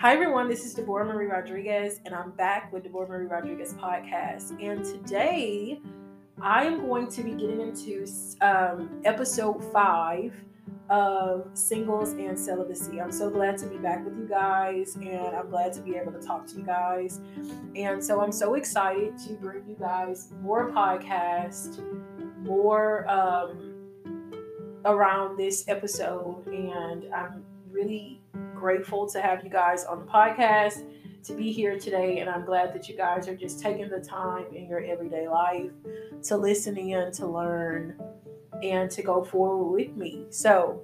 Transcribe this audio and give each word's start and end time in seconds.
Hi, 0.00 0.14
everyone. 0.14 0.48
This 0.48 0.64
is 0.64 0.72
Deborah 0.72 1.04
Marie 1.04 1.26
Rodriguez, 1.26 2.00
and 2.06 2.14
I'm 2.14 2.30
back 2.30 2.72
with 2.72 2.84
Deborah 2.84 3.06
Marie 3.06 3.26
Rodriguez 3.26 3.74
podcast. 3.74 4.52
And 4.58 4.82
today, 4.82 5.78
I 6.40 6.64
am 6.64 6.86
going 6.86 7.06
to 7.08 7.22
be 7.22 7.32
getting 7.32 7.60
into 7.60 8.06
um, 8.40 9.02
episode 9.04 9.62
five 9.74 10.32
of 10.88 11.50
singles 11.52 12.12
and 12.12 12.38
celibacy. 12.38 12.98
I'm 12.98 13.12
so 13.12 13.28
glad 13.28 13.58
to 13.58 13.66
be 13.66 13.76
back 13.76 14.02
with 14.02 14.16
you 14.16 14.26
guys, 14.26 14.96
and 14.96 15.36
I'm 15.36 15.50
glad 15.50 15.74
to 15.74 15.82
be 15.82 15.96
able 15.96 16.12
to 16.12 16.20
talk 16.26 16.46
to 16.46 16.56
you 16.56 16.64
guys. 16.64 17.20
And 17.76 18.02
so, 18.02 18.22
I'm 18.22 18.32
so 18.32 18.54
excited 18.54 19.18
to 19.28 19.34
bring 19.34 19.68
you 19.68 19.76
guys 19.78 20.32
more 20.40 20.70
podcast, 20.70 21.78
more 22.38 23.06
um, 23.06 23.74
around 24.86 25.36
this 25.36 25.68
episode, 25.68 26.46
and 26.46 27.04
I'm 27.12 27.44
really 27.70 28.22
grateful 28.60 29.08
to 29.08 29.20
have 29.22 29.42
you 29.42 29.50
guys 29.50 29.84
on 29.84 30.00
the 30.00 30.04
podcast, 30.04 30.84
to 31.24 31.34
be 31.34 31.50
here 31.50 31.78
today, 31.78 32.18
and 32.18 32.28
I'm 32.28 32.44
glad 32.44 32.74
that 32.74 32.88
you 32.88 32.96
guys 32.96 33.26
are 33.26 33.34
just 33.34 33.60
taking 33.60 33.88
the 33.88 34.00
time 34.00 34.46
in 34.54 34.68
your 34.68 34.84
everyday 34.84 35.28
life 35.28 35.70
to 36.24 36.36
listen 36.36 36.76
in, 36.76 37.10
to 37.12 37.26
learn, 37.26 37.98
and 38.62 38.90
to 38.90 39.02
go 39.02 39.24
forward 39.24 39.72
with 39.72 39.96
me. 39.96 40.26
So, 40.30 40.82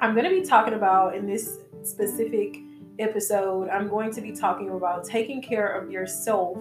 I'm 0.00 0.14
going 0.14 0.24
to 0.24 0.30
be 0.30 0.44
talking 0.44 0.74
about 0.74 1.14
in 1.14 1.26
this 1.26 1.58
specific 1.82 2.58
episode, 2.98 3.68
I'm 3.68 3.88
going 3.88 4.12
to 4.12 4.20
be 4.20 4.32
talking 4.32 4.70
about 4.70 5.04
taking 5.04 5.40
care 5.40 5.68
of 5.68 5.90
yourself 5.90 6.58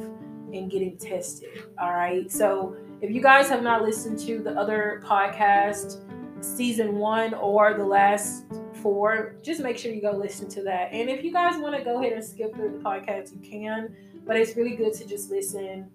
and 0.54 0.70
getting 0.70 0.98
tested. 0.98 1.66
All 1.80 1.94
right. 1.94 2.32
So, 2.32 2.76
if 3.02 3.12
you 3.12 3.22
guys 3.22 3.50
have 3.50 3.64
not 3.64 3.82
listened 3.82 4.20
to 4.20 4.40
the 4.40 4.52
other 4.52 5.02
podcast, 5.06 6.04
season 6.44 6.96
one 6.96 7.34
or 7.34 7.74
the 7.74 7.84
last 7.84 8.46
four, 8.82 9.36
just 9.42 9.62
make 9.62 9.78
sure 9.78 9.92
you 9.92 10.02
go 10.02 10.12
listen 10.12 10.48
to 10.50 10.64
that. 10.64 10.92
And 10.92 11.10
if 11.10 11.24
you 11.24 11.32
guys 11.32 11.58
want 11.58 11.76
to 11.76 11.84
go 11.84 12.00
ahead 12.00 12.14
and 12.14 12.24
skip 12.24 12.56
through 12.56 12.78
the 12.78 12.84
podcast, 12.84 13.32
you 13.32 13.40
can. 13.40 13.96
But 14.26 14.38
it's 14.38 14.56
really 14.56 14.76
good 14.76 14.94
to 14.96 15.06
just 15.06 15.32
listen 15.32 15.90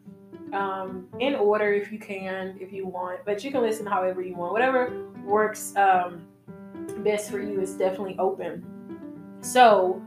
um, 0.52 1.06
in 1.18 1.34
order 1.34 1.72
if 1.72 1.92
you 1.92 1.98
can, 1.98 2.56
if 2.60 2.72
you 2.72 2.86
want. 2.86 3.20
But 3.24 3.44
you 3.44 3.50
can 3.50 3.62
listen 3.62 3.86
however 3.86 4.22
you 4.22 4.34
want. 4.34 4.52
Whatever 4.52 5.06
works 5.24 5.74
um, 5.76 6.26
best 6.98 7.30
for 7.30 7.40
you 7.40 7.60
is 7.60 7.74
definitely 7.74 8.16
open. 8.18 8.64
So, 9.40 10.02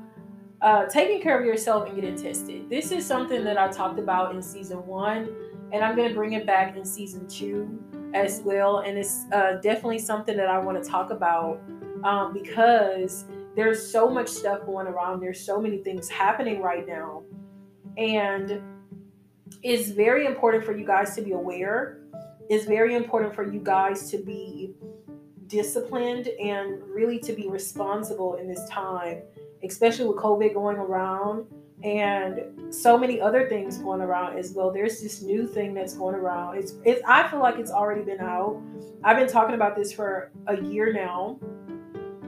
uh, 0.61 0.85
taking 0.85 1.21
care 1.21 1.39
of 1.39 1.45
yourself 1.45 1.87
and 1.87 1.95
getting 1.95 2.15
tested. 2.15 2.69
This 2.69 2.91
is 2.91 3.05
something 3.05 3.43
that 3.43 3.57
I 3.57 3.67
talked 3.67 3.99
about 3.99 4.33
in 4.33 4.41
season 4.41 4.85
one, 4.87 5.29
and 5.71 5.83
I'm 5.83 5.95
going 5.95 6.09
to 6.09 6.15
bring 6.15 6.33
it 6.33 6.45
back 6.45 6.75
in 6.75 6.85
season 6.85 7.27
two 7.27 7.83
as 8.13 8.41
well. 8.41 8.79
And 8.79 8.97
it's 8.97 9.25
uh, 9.31 9.59
definitely 9.61 9.99
something 9.99 10.37
that 10.37 10.47
I 10.47 10.57
want 10.57 10.81
to 10.81 10.89
talk 10.89 11.11
about 11.11 11.61
um, 12.05 12.31
because 12.33 13.25
there's 13.55 13.91
so 13.91 14.09
much 14.09 14.29
stuff 14.29 14.65
going 14.65 14.85
around. 14.85 15.19
There's 15.19 15.43
so 15.43 15.59
many 15.59 15.79
things 15.79 16.07
happening 16.07 16.61
right 16.61 16.87
now. 16.87 17.23
And 17.97 18.61
it's 19.63 19.89
very 19.89 20.25
important 20.25 20.63
for 20.63 20.77
you 20.77 20.85
guys 20.85 21.15
to 21.15 21.21
be 21.21 21.31
aware. 21.31 21.97
It's 22.47 22.65
very 22.65 22.95
important 22.95 23.33
for 23.33 23.51
you 23.51 23.59
guys 23.59 24.11
to 24.11 24.19
be 24.19 24.75
disciplined 25.47 26.27
and 26.27 26.83
really 26.83 27.17
to 27.19 27.33
be 27.33 27.49
responsible 27.49 28.35
in 28.35 28.47
this 28.47 28.69
time, 28.69 29.21
especially 29.63 30.05
with 30.05 30.17
COVID 30.17 30.53
going 30.53 30.77
around 30.77 31.47
and 31.83 32.73
so 32.73 32.97
many 32.97 33.19
other 33.19 33.49
things 33.49 33.79
going 33.79 34.01
around 34.01 34.37
as 34.37 34.51
well. 34.51 34.71
There's 34.71 35.01
this 35.01 35.23
new 35.23 35.47
thing 35.47 35.73
that's 35.73 35.95
going 35.95 36.15
around. 36.15 36.57
It's, 36.57 36.75
it's 36.83 37.01
I 37.07 37.27
feel 37.29 37.39
like 37.39 37.57
it's 37.57 37.71
already 37.71 38.03
been 38.03 38.21
out. 38.21 38.61
I've 39.03 39.17
been 39.17 39.27
talking 39.27 39.55
about 39.55 39.75
this 39.75 39.91
for 39.91 40.31
a 40.47 40.61
year 40.61 40.93
now 40.93 41.39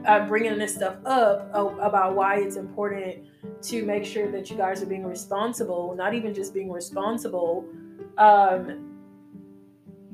uh, 0.08 0.26
bringing 0.26 0.58
this 0.58 0.74
stuff 0.74 0.96
up 1.04 1.50
about 1.54 2.16
why 2.16 2.38
it's 2.38 2.56
important 2.56 3.26
to 3.60 3.84
make 3.84 4.04
sure 4.04 4.32
that 4.32 4.50
you 4.50 4.56
guys 4.56 4.82
are 4.82 4.86
being 4.86 5.06
responsible, 5.06 5.94
not 5.96 6.14
even 6.14 6.32
just 6.32 6.54
being 6.54 6.72
responsible, 6.72 7.66
um, 8.16 8.96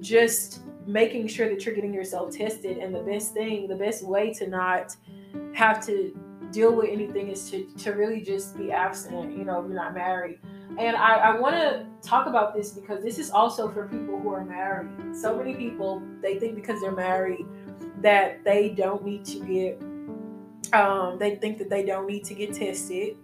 just 0.01 0.63
making 0.87 1.29
sure 1.29 1.49
that 1.49 1.65
you're 1.65 1.75
getting 1.75 1.95
yourself 1.95 2.37
tested. 2.37 2.79
And 2.79 2.93
the 2.93 3.03
best 3.03 3.33
thing, 3.33 3.69
the 3.69 3.77
best 3.77 4.05
way 4.05 4.35
to 4.35 4.49
not 4.49 4.97
have 5.55 5.85
to 5.87 6.19
deal 6.51 6.75
with 6.75 6.91
anything 6.91 7.29
is 7.29 7.49
to, 7.51 7.65
to 7.79 7.93
really 7.93 8.21
just 8.21 8.59
be 8.59 8.73
abstinent, 8.73 9.37
you 9.39 9.45
know, 9.45 9.61
if 9.61 9.67
you're 9.67 9.77
not 9.77 9.95
married. 9.95 10.41
And 10.77 10.97
I, 10.97 11.17
I 11.17 11.39
want 11.39 11.55
to 11.55 11.87
talk 12.03 12.27
about 12.27 12.53
this 12.53 12.73
because 12.73 13.03
this 13.05 13.19
is 13.21 13.31
also 13.31 13.71
for 13.71 13.87
people 13.87 14.19
who 14.19 14.31
are 14.31 14.45
married. 14.45 15.15
So 15.15 15.37
many 15.37 15.55
people, 15.55 16.03
they 16.21 16.39
think 16.41 16.57
because 16.57 16.81
they're 16.81 16.91
married, 16.91 17.47
that 18.05 18.45
they 18.45 18.69
don't 18.69 19.05
need 19.05 19.25
to 19.25 19.41
get 19.41 19.83
um, 20.73 21.19
they 21.19 21.37
think 21.37 21.59
that 21.59 21.71
they 21.71 21.85
don't 21.85 22.07
need 22.07 22.25
to 22.25 22.35
get 22.35 22.53
tested. 22.53 23.17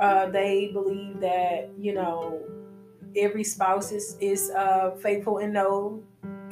Uh, 0.00 0.26
they 0.26 0.70
believe 0.72 1.20
that 1.20 1.70
you 1.78 1.94
know 1.94 2.42
every 3.16 3.44
spouse 3.44 3.92
is 3.92 4.16
is 4.20 4.50
uh, 4.50 4.90
faithful 5.00 5.38
and 5.38 5.52
no 5.52 6.02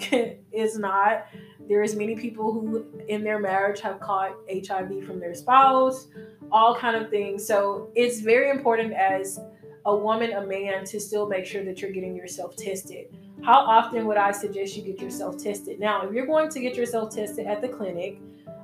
is 0.53 0.79
not. 0.79 1.27
There's 1.69 1.95
many 1.95 2.17
people 2.17 2.53
who 2.53 2.87
in 3.09 3.23
their 3.23 3.39
marriage 3.39 3.81
have 3.81 4.01
caught 4.01 4.33
hiv 4.49 5.05
from 5.05 5.21
their 5.21 5.35
spouse 5.35 6.09
all 6.53 6.75
kind 6.75 6.97
of 6.97 7.11
things. 7.11 7.47
So 7.47 7.91
it's 7.95 8.21
very 8.21 8.51
important 8.51 8.93
as 8.93 9.39
a 9.87 9.97
woman 9.97 10.33
a 10.33 10.45
man 10.47 10.85
to 10.85 11.01
still 11.01 11.29
make 11.29 11.47
sure 11.47 11.65
that 11.65 11.81
you're 11.81 11.93
getting 11.93 12.15
yourself 12.15 12.57
tested 12.57 13.17
how 13.43 13.59
often 13.61 14.07
would 14.07 14.17
I 14.17 14.33
suggest 14.33 14.77
you 14.77 14.83
get 14.83 15.01
yourself 15.01 15.43
tested? 15.43 15.81
Now, 15.81 16.03
if 16.03 16.13
you're 16.13 16.27
going 16.27 16.51
to 16.51 16.61
get 16.61 16.77
yourself 16.77 17.15
tested 17.15 17.47
at 17.47 17.61
the 17.61 17.69
clinic, 17.69 18.21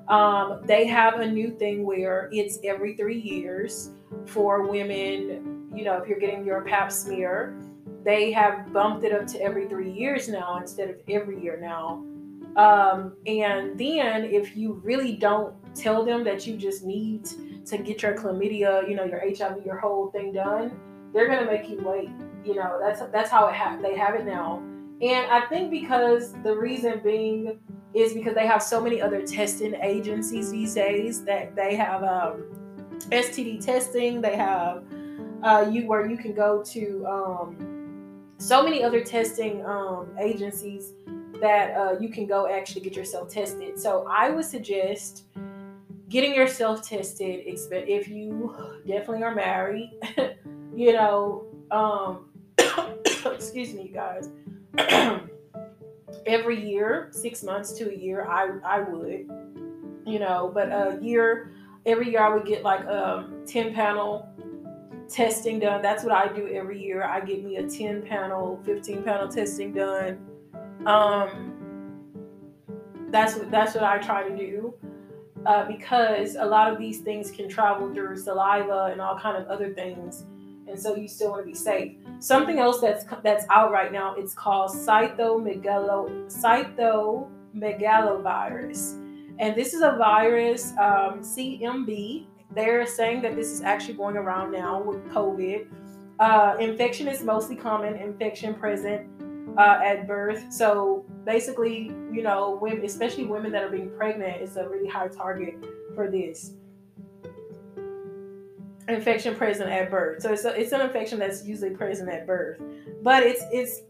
um, 0.08 0.60
they 0.64 0.86
have 0.86 1.20
a 1.20 1.26
new 1.26 1.50
thing 1.50 1.84
where 1.84 2.28
it's 2.32 2.58
every 2.62 2.94
three 2.94 3.18
years 3.18 3.90
for 4.26 4.66
women. 4.66 5.68
You 5.74 5.84
know, 5.84 5.96
if 5.96 6.08
you're 6.08 6.18
getting 6.18 6.44
your 6.44 6.62
pap 6.62 6.92
smear, 6.92 7.56
they 8.04 8.30
have 8.32 8.72
bumped 8.72 9.04
it 9.04 9.12
up 9.12 9.26
to 9.28 9.40
every 9.40 9.66
three 9.66 9.90
years 9.90 10.28
now 10.28 10.58
instead 10.58 10.90
of 10.90 10.96
every 11.08 11.42
year 11.42 11.58
now. 11.60 12.04
Um, 12.56 13.16
and 13.26 13.78
then 13.78 14.24
if 14.24 14.56
you 14.56 14.80
really 14.84 15.16
don't 15.16 15.54
tell 15.74 16.04
them 16.04 16.24
that 16.24 16.46
you 16.46 16.56
just 16.56 16.84
need 16.84 17.28
to 17.66 17.78
get 17.78 18.02
your 18.02 18.14
chlamydia, 18.14 18.88
you 18.88 18.94
know, 18.94 19.04
your 19.04 19.20
HIV, 19.20 19.66
your 19.66 19.76
whole 19.76 20.10
thing 20.10 20.32
done, 20.32 20.78
they're 21.12 21.28
gonna 21.28 21.50
make 21.50 21.68
you 21.68 21.82
wait 21.84 22.10
you 22.46 22.54
know 22.54 22.78
that's 22.80 23.00
that's 23.12 23.30
how 23.30 23.48
it 23.48 23.54
ha- 23.54 23.78
they 23.82 23.96
have 23.96 24.14
it 24.14 24.24
now. 24.24 24.62
And 25.02 25.30
i 25.30 25.42
think 25.46 25.70
because 25.70 26.32
the 26.42 26.56
reason 26.56 27.00
being 27.04 27.58
is 27.92 28.12
because 28.14 28.34
they 28.34 28.46
have 28.46 28.62
so 28.62 28.80
many 28.80 29.00
other 29.00 29.26
testing 29.26 29.74
agencies 29.74 30.50
these 30.50 30.74
days 30.74 31.24
that 31.24 31.54
they 31.54 31.74
have 31.76 32.02
um, 32.02 32.44
std 33.10 33.64
testing. 33.64 34.20
They 34.20 34.36
have 34.36 34.84
uh, 35.42 35.68
you 35.70 35.86
where 35.86 36.08
you 36.08 36.16
can 36.16 36.34
go 36.34 36.62
to 36.62 37.06
um, 37.06 37.56
so 38.38 38.62
many 38.62 38.82
other 38.82 39.02
testing 39.02 39.64
um, 39.66 40.08
agencies 40.20 40.92
that 41.40 41.76
uh, 41.76 41.98
you 42.00 42.08
can 42.08 42.26
go 42.26 42.48
actually 42.48 42.80
get 42.80 42.96
yourself 42.96 43.28
tested. 43.28 43.78
So 43.78 44.06
i 44.10 44.30
would 44.30 44.44
suggest 44.44 45.24
getting 46.08 46.34
yourself 46.34 46.88
tested. 46.88 47.42
If 47.46 48.08
you 48.08 48.54
definitely 48.86 49.24
are 49.24 49.34
married 49.34 49.90
you 50.76 50.92
know 50.92 51.46
um, 51.70 52.26
excuse 53.34 53.72
me, 53.74 53.82
you 53.82 53.94
guys. 53.94 54.30
Every 56.26 56.60
year, 56.68 57.08
six 57.12 57.42
months 57.42 57.72
to 57.74 57.90
a 57.90 57.94
year, 57.94 58.26
I 58.26 58.58
I 58.64 58.80
would, 58.80 59.30
you 60.04 60.18
know, 60.18 60.50
but 60.52 60.68
a 60.68 60.98
year, 61.00 61.52
every 61.84 62.10
year 62.10 62.20
I 62.20 62.34
would 62.34 62.46
get 62.46 62.62
like 62.62 62.80
a 62.80 63.28
ten 63.46 63.74
panel 63.74 64.28
testing 65.08 65.60
done. 65.60 65.82
That's 65.82 66.04
what 66.04 66.12
I 66.12 66.32
do 66.32 66.48
every 66.48 66.82
year. 66.82 67.04
I 67.04 67.20
get 67.20 67.44
me 67.44 67.56
a 67.56 67.68
ten 67.68 68.02
panel, 68.02 68.60
fifteen 68.64 69.02
panel 69.02 69.28
testing 69.28 69.72
done. 69.72 70.18
Um, 70.86 71.52
that's 73.08 73.36
what 73.36 73.50
that's 73.50 73.74
what 73.74 73.84
I 73.84 73.98
try 73.98 74.28
to 74.28 74.36
do. 74.36 74.74
Uh, 75.44 75.64
because 75.64 76.34
a 76.34 76.44
lot 76.44 76.72
of 76.72 76.78
these 76.78 77.00
things 77.00 77.30
can 77.30 77.48
travel 77.48 77.92
through 77.94 78.16
saliva 78.16 78.88
and 78.90 79.00
all 79.00 79.16
kind 79.16 79.36
of 79.36 79.46
other 79.46 79.72
things 79.72 80.24
and 80.68 80.78
so 80.80 80.96
you 80.96 81.08
still 81.08 81.30
want 81.30 81.42
to 81.42 81.46
be 81.46 81.54
safe. 81.54 81.92
Something 82.18 82.58
else 82.58 82.80
that's 82.80 83.04
that's 83.22 83.44
out 83.50 83.70
right 83.72 83.92
now. 83.92 84.14
It's 84.14 84.32
called 84.34 84.70
cytomegalo 84.70 86.28
cytomegalovirus, 86.28 88.92
and 89.38 89.54
this 89.54 89.74
is 89.74 89.82
a 89.82 89.96
virus 89.98 90.72
um, 90.72 91.20
CMV. 91.20 92.26
They're 92.54 92.86
saying 92.86 93.20
that 93.22 93.36
this 93.36 93.48
is 93.48 93.62
actually 93.62 93.94
going 93.94 94.16
around 94.16 94.52
now 94.52 94.82
with 94.82 95.04
COVID. 95.08 95.66
Uh, 96.18 96.56
infection 96.58 97.06
is 97.06 97.22
mostly 97.22 97.56
common 97.56 97.96
infection 97.96 98.54
present 98.54 99.06
uh, 99.58 99.80
at 99.84 100.06
birth. 100.06 100.50
So 100.50 101.04
basically, 101.24 101.92
you 102.10 102.22
know, 102.22 102.58
women, 102.60 102.84
especially 102.84 103.24
women 103.24 103.52
that 103.52 103.62
are 103.62 103.70
being 103.70 103.90
pregnant, 103.96 104.40
is 104.40 104.56
a 104.56 104.66
really 104.66 104.88
high 104.88 105.08
target 105.08 105.62
for 105.94 106.10
this 106.10 106.54
infection 108.88 109.34
present 109.34 109.70
at 109.70 109.90
birth. 109.90 110.22
So 110.22 110.32
it's 110.32 110.44
a, 110.44 110.58
it's 110.58 110.72
an 110.72 110.80
infection 110.80 111.18
that's 111.18 111.44
usually 111.44 111.70
present 111.70 112.08
at 112.08 112.26
birth, 112.26 112.60
but 113.02 113.22
it's 113.22 113.42
it's 113.52 113.80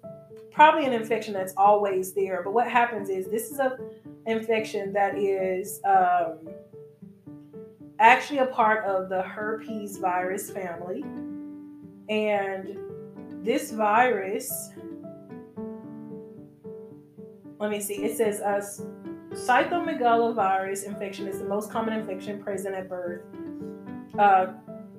probably 0.50 0.86
an 0.86 0.92
infection 0.92 1.34
that's 1.34 1.52
always 1.56 2.14
there. 2.14 2.42
But 2.42 2.54
what 2.54 2.68
happens 2.68 3.10
is 3.10 3.28
this 3.28 3.50
is 3.50 3.58
a 3.58 3.78
infection 4.26 4.92
that 4.92 5.16
is 5.16 5.80
um, 5.84 6.38
actually 7.98 8.38
a 8.38 8.46
part 8.46 8.84
of 8.84 9.08
the 9.08 9.22
herpes 9.22 9.98
virus 9.98 10.50
family. 10.50 11.04
And 12.08 12.78
this 13.44 13.70
virus, 13.72 14.70
let 17.58 17.70
me 17.70 17.80
see, 17.80 18.04
it 18.04 18.16
says 18.16 18.40
uh, 18.40 18.64
cytomegalovirus 19.32 20.84
infection 20.84 21.28
is 21.28 21.38
the 21.38 21.44
most 21.44 21.70
common 21.70 21.94
infection 21.94 22.42
present 22.42 22.74
at 22.74 22.88
birth. 22.88 23.22
Uh, 24.18 24.54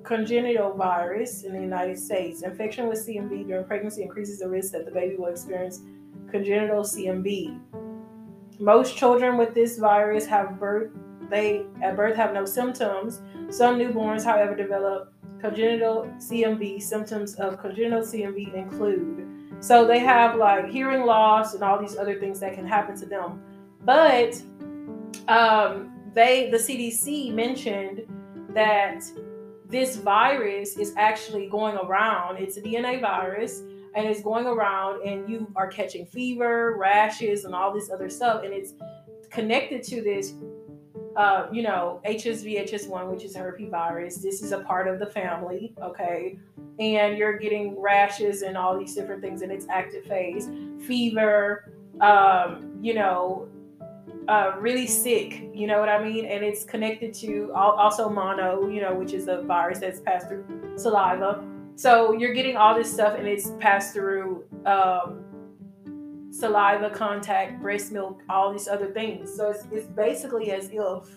congenital 0.08 0.72
virus 0.72 1.44
in 1.44 1.52
the 1.52 1.60
United 1.60 1.98
States. 1.98 2.42
Infection 2.42 2.88
with 2.88 3.06
CMV 3.06 3.46
during 3.46 3.66
pregnancy 3.66 4.02
increases 4.02 4.38
the 4.38 4.48
risk 4.48 4.72
that 4.72 4.86
the 4.86 4.90
baby 4.90 5.16
will 5.16 5.26
experience 5.26 5.82
congenital 6.30 6.82
CMV. 6.82 7.60
Most 8.58 8.96
children 8.96 9.36
with 9.36 9.52
this 9.54 9.78
virus 9.78 10.24
have 10.26 10.58
birth 10.58 10.90
they 11.28 11.66
at 11.82 11.94
birth 11.94 12.16
have 12.16 12.32
no 12.32 12.46
symptoms. 12.46 13.20
Some 13.50 13.78
newborns, 13.78 14.24
however, 14.24 14.56
develop 14.56 15.12
congenital 15.42 16.10
CMV. 16.16 16.80
Symptoms 16.80 17.34
of 17.34 17.58
congenital 17.58 18.00
CMV 18.00 18.54
include 18.54 19.26
so 19.60 19.86
they 19.86 19.98
have 19.98 20.36
like 20.36 20.70
hearing 20.70 21.04
loss 21.04 21.52
and 21.52 21.62
all 21.62 21.78
these 21.78 21.98
other 21.98 22.18
things 22.18 22.40
that 22.40 22.54
can 22.54 22.66
happen 22.66 22.96
to 22.96 23.04
them. 23.04 23.42
But 23.84 24.40
um, 25.28 25.92
they 26.14 26.48
the 26.50 26.56
CDC 26.56 27.34
mentioned 27.34 28.06
that 28.54 29.04
this 29.68 29.96
virus 29.96 30.76
is 30.76 30.94
actually 30.96 31.48
going 31.48 31.76
around. 31.76 32.38
It's 32.38 32.56
a 32.56 32.62
DNA 32.62 33.00
virus 33.00 33.60
and 33.94 34.06
it's 34.06 34.22
going 34.22 34.46
around 34.46 35.02
and 35.06 35.28
you 35.28 35.50
are 35.56 35.66
catching 35.66 36.06
fever, 36.06 36.76
rashes, 36.78 37.44
and 37.44 37.54
all 37.54 37.72
this 37.72 37.90
other 37.90 38.08
stuff. 38.08 38.44
And 38.44 38.54
it's 38.54 38.72
connected 39.30 39.82
to 39.84 40.00
this, 40.00 40.34
uh, 41.16 41.48
you 41.52 41.62
know, 41.62 42.00
HSV, 42.06 42.70
HS1, 42.70 43.10
which 43.10 43.24
is 43.24 43.36
herpes 43.36 43.70
virus. 43.70 44.16
This 44.16 44.42
is 44.42 44.52
a 44.52 44.60
part 44.60 44.88
of 44.88 44.98
the 44.98 45.06
family, 45.06 45.74
okay? 45.82 46.38
And 46.78 47.18
you're 47.18 47.36
getting 47.36 47.78
rashes 47.78 48.42
and 48.42 48.56
all 48.56 48.78
these 48.78 48.94
different 48.94 49.20
things 49.20 49.42
in 49.42 49.50
its 49.50 49.66
active 49.68 50.04
phase, 50.04 50.48
fever, 50.86 51.72
um, 52.00 52.78
you 52.80 52.94
know, 52.94 53.48
uh, 54.28 54.52
really 54.60 54.86
sick, 54.86 55.48
you 55.54 55.66
know 55.66 55.80
what 55.80 55.88
I 55.88 56.04
mean? 56.04 56.26
And 56.26 56.44
it's 56.44 56.62
connected 56.62 57.14
to 57.14 57.50
also 57.54 58.10
mono, 58.10 58.68
you 58.68 58.82
know, 58.82 58.94
which 58.94 59.14
is 59.14 59.26
a 59.26 59.40
virus 59.42 59.78
that's 59.78 60.00
passed 60.00 60.28
through 60.28 60.44
saliva. 60.76 61.42
So 61.76 62.12
you're 62.12 62.34
getting 62.34 62.56
all 62.56 62.74
this 62.74 62.92
stuff 62.92 63.14
and 63.18 63.26
it's 63.26 63.52
passed 63.58 63.94
through 63.94 64.44
um, 64.66 65.24
saliva 66.30 66.90
contact, 66.90 67.62
breast 67.62 67.90
milk, 67.90 68.20
all 68.28 68.52
these 68.52 68.68
other 68.68 68.92
things. 68.92 69.34
So 69.34 69.50
it's, 69.50 69.64
it's 69.72 69.86
basically 69.86 70.50
as 70.52 70.68
if, 70.72 71.08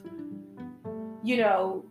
you 1.21 1.35
know, 1.35 1.83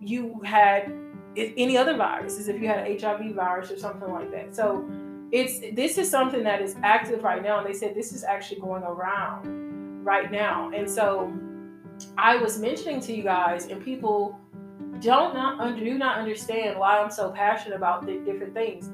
you 0.00 0.40
had 0.42 0.90
any 1.36 1.76
other 1.76 1.96
virus, 1.96 2.38
as 2.38 2.48
if 2.48 2.60
you 2.60 2.66
had 2.66 2.86
an 2.86 2.98
HIV 2.98 3.34
virus 3.34 3.70
or 3.70 3.78
something 3.78 4.10
like 4.10 4.30
that. 4.30 4.56
So 4.56 4.88
it's 5.32 5.60
this 5.74 5.98
is 5.98 6.10
something 6.10 6.42
that 6.44 6.62
is 6.62 6.76
active 6.82 7.22
right 7.24 7.42
now. 7.42 7.58
And 7.58 7.66
they 7.66 7.78
said 7.78 7.94
this 7.94 8.12
is 8.12 8.24
actually 8.24 8.60
going 8.60 8.82
around 8.84 9.71
right 10.02 10.30
now. 10.30 10.70
And 10.74 10.88
so 10.88 11.32
I 12.18 12.36
was 12.36 12.58
mentioning 12.58 13.00
to 13.00 13.12
you 13.12 13.22
guys, 13.22 13.66
and 13.66 13.82
people 13.82 14.38
don't 15.00 15.34
not 15.34 15.60
under, 15.60 15.84
do 15.84 15.98
not 15.98 16.18
understand 16.18 16.78
why 16.78 16.98
I'm 17.00 17.10
so 17.10 17.30
passionate 17.30 17.76
about 17.76 18.06
the 18.06 18.18
different 18.24 18.54
things. 18.54 18.90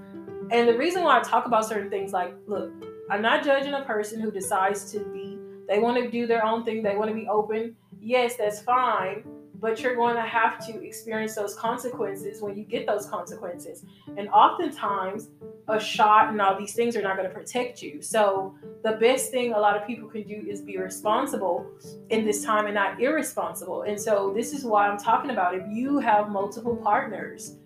And 0.50 0.69
the 0.69 0.76
reason 0.76 1.02
why 1.02 1.19
I 1.19 1.22
talk 1.22 1.46
about 1.46 1.66
certain 1.66 1.90
things, 1.90 2.12
like, 2.12 2.34
look, 2.46 2.72
I'm 3.10 3.22
not 3.22 3.44
judging 3.44 3.75
a 3.75 3.82
person 3.82 4.20
who 4.20 4.31
decides 4.31 4.90
to 4.93 5.00
be, 5.00 5.38
they 5.66 5.78
want 5.78 6.02
to 6.02 6.10
do 6.10 6.26
their 6.26 6.44
own 6.44 6.64
thing, 6.64 6.82
they 6.82 6.96
want 6.96 7.11
to 7.11 7.14
be 7.14 7.28
open. 7.28 7.76
Yes, 8.00 8.37
that's 8.37 8.61
fine 8.61 9.25
but 9.60 9.81
you're 9.81 9.96
going 9.96 10.14
to 10.14 10.22
have 10.22 10.64
to 10.66 10.84
experience 10.84 11.34
those 11.34 11.55
consequences 11.56 12.40
when 12.40 12.56
you 12.56 12.64
get 12.64 12.87
those 12.87 13.06
consequences. 13.06 13.84
And 14.16 14.28
oftentimes, 14.28 15.31
a 15.69 15.78
shot 15.78 16.31
and 16.31 16.40
all 16.40 16.58
these 16.58 16.75
things 16.75 16.96
are 16.96 17.02
not 17.02 17.16
going 17.16 17.28
to 17.28 17.34
protect 17.34 17.82
you. 17.82 18.00
So, 18.00 18.55
the 18.84 18.93
best 18.93 19.31
thing 19.31 19.52
a 19.52 19.58
lot 19.58 19.76
of 19.76 19.87
people 19.87 20.08
can 20.08 20.22
do 20.22 20.46
is 20.49 20.62
be 20.62 20.78
responsible 20.78 21.66
in 22.10 22.25
this 22.25 22.44
time 22.44 22.66
and 22.66 22.75
not 22.75 23.00
irresponsible. 23.00 23.82
And 23.82 24.00
so, 24.00 24.32
this 24.34 24.52
is 24.52 24.64
why 24.64 24.88
I'm 24.88 24.99
talking 24.99 25.31
about 25.31 25.55
if 25.55 25.64
you 25.69 25.99
have 25.99 26.31
multiple 26.31 26.76
partners, 26.76 27.56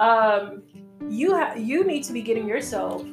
um, 0.00 0.62
you 1.08 1.36
ha- 1.36 1.54
you 1.54 1.84
need 1.84 2.04
to 2.04 2.12
be 2.12 2.22
getting 2.22 2.48
yourself 2.48 3.04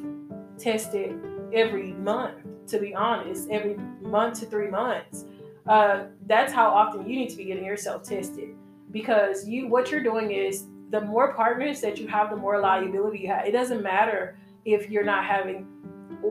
tested 0.58 1.20
every 1.52 1.92
month. 1.92 2.36
To 2.68 2.78
be 2.78 2.94
honest, 2.94 3.50
every 3.50 3.76
month 4.00 4.38
to 4.40 4.46
three 4.46 4.70
months 4.70 5.24
uh, 5.66 6.04
that's 6.26 6.52
how 6.52 6.70
often 6.70 7.08
you 7.08 7.16
need 7.16 7.30
to 7.30 7.36
be 7.36 7.44
getting 7.44 7.64
yourself 7.64 8.02
tested 8.02 8.54
because 8.90 9.46
you 9.46 9.68
what 9.68 9.90
you're 9.90 10.02
doing 10.02 10.32
is 10.32 10.66
the 10.90 11.00
more 11.00 11.32
partners 11.34 11.80
that 11.80 11.98
you 11.98 12.08
have, 12.08 12.30
the 12.30 12.36
more 12.36 12.58
liability 12.58 13.20
you 13.20 13.28
have. 13.28 13.46
It 13.46 13.52
doesn't 13.52 13.82
matter 13.82 14.36
if 14.64 14.90
you're 14.90 15.04
not 15.04 15.24
having 15.24 15.66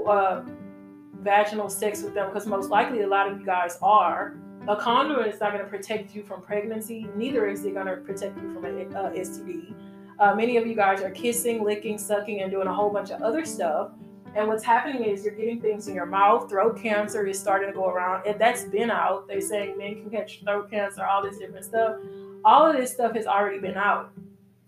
uh, 0.08 0.42
vaginal 1.22 1.70
sex 1.70 2.04
with 2.04 2.14
them 2.14 2.28
because 2.28 2.46
most 2.46 2.70
likely 2.70 3.02
a 3.02 3.08
lot 3.08 3.32
of 3.32 3.40
you 3.40 3.46
guys 3.46 3.78
are. 3.82 4.36
A 4.68 4.76
condom 4.76 5.24
is 5.24 5.40
not 5.40 5.54
going 5.54 5.64
to 5.64 5.70
protect 5.70 6.14
you 6.14 6.24
from 6.24 6.42
pregnancy. 6.42 7.08
Neither 7.16 7.48
is 7.48 7.64
it 7.64 7.74
going 7.74 7.88
to 7.88 7.98
protect 7.98 8.38
you 8.38 8.54
from 8.54 8.66
an 8.66 8.94
uh, 8.94 9.12
STD. 9.16 9.74
Uh, 10.20 10.36
many 10.36 10.58
of 10.58 10.68
you 10.68 10.76
guys 10.76 11.02
are 11.02 11.12
kissing, 11.12 11.64
licking, 11.64 11.98
sucking, 11.98 12.42
and 12.42 12.52
doing 12.52 12.68
a 12.68 12.74
whole 12.74 12.90
bunch 12.90 13.10
of 13.10 13.22
other 13.22 13.46
stuff 13.46 13.92
and 14.36 14.48
what's 14.48 14.64
happening 14.64 15.04
is 15.04 15.24
you're 15.24 15.34
getting 15.34 15.62
things 15.62 15.88
in 15.88 15.96
your 15.96 16.06
mouth. 16.06 16.50
Throat 16.50 16.82
cancer 16.82 17.26
is 17.26 17.40
starting 17.40 17.70
to 17.70 17.76
go 17.76 17.90
around, 17.90 18.26
and 18.28 18.40
that's 18.40 18.64
been 18.64 18.92
out. 18.92 19.28
They're 19.28 19.42
saying 19.42 19.78
men 19.78 19.96
can 19.96 20.10
catch 20.10 20.42
throat 20.42 20.70
cancer, 20.70 21.06
all 21.06 21.24
this 21.24 21.38
different 21.38 21.66
stuff. 21.66 21.98
All 22.46 22.70
of 22.70 22.76
this 22.76 22.92
stuff 22.92 23.16
has 23.16 23.26
already 23.26 23.60
been 23.60 23.78
out, 23.78 24.12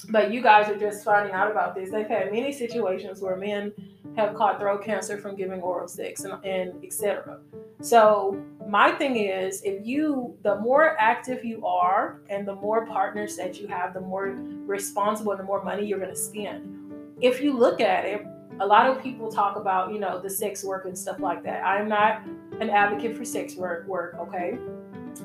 but 0.10 0.32
you 0.32 0.42
guys 0.42 0.70
are 0.70 0.78
just 0.78 1.04
finding 1.04 1.34
out 1.34 1.50
about 1.50 1.76
this. 1.76 1.92
They've 1.92 2.08
had 2.08 2.32
many 2.32 2.52
situations 2.52 3.22
where 3.22 3.36
men 3.36 3.72
have 4.18 4.36
caught 4.36 4.60
throat 4.60 4.84
cancer 4.84 5.18
from 5.18 5.36
giving 5.36 5.62
oral 5.62 5.88
sex 5.88 6.26
and, 6.26 6.44
and 6.44 6.84
etc. 6.84 7.40
So 7.82 8.42
my 8.68 8.92
thing 8.92 9.16
is, 9.16 9.62
if 9.64 9.86
you, 9.86 10.38
the 10.44 10.56
more 10.58 10.98
active 11.00 11.46
you 11.46 11.66
are, 11.66 12.20
and 12.30 12.48
the 12.48 12.56
more 12.56 12.86
partners 12.86 13.38
that 13.38 13.60
you 13.60 13.68
have, 13.68 13.94
the 13.94 14.02
more 14.02 14.28
responsible 14.66 15.32
and 15.32 15.40
the 15.40 15.46
more 15.46 15.64
money 15.64 15.86
you're 15.86 16.00
going 16.00 16.12
to 16.12 16.16
spend. 16.16 16.94
If 17.22 17.42
you 17.42 17.58
look 17.58 17.80
at 17.80 18.06
it, 18.06 18.26
a 18.62 18.66
lot 18.66 18.88
of 18.88 19.02
people 19.02 19.32
talk 19.32 19.56
about, 19.56 19.92
you 19.92 20.00
know, 20.00 20.22
the 20.22 20.30
sex 20.30 20.64
work 20.64 20.86
and 20.86 20.96
stuff 20.98 21.20
like 21.20 21.44
that. 21.44 21.66
I'm 21.66 21.90
not 21.90 22.22
an 22.60 22.70
advocate 22.70 23.18
for 23.18 23.26
sex 23.26 23.56
work, 23.56 23.88
work 23.88 24.16
okay? 24.20 24.58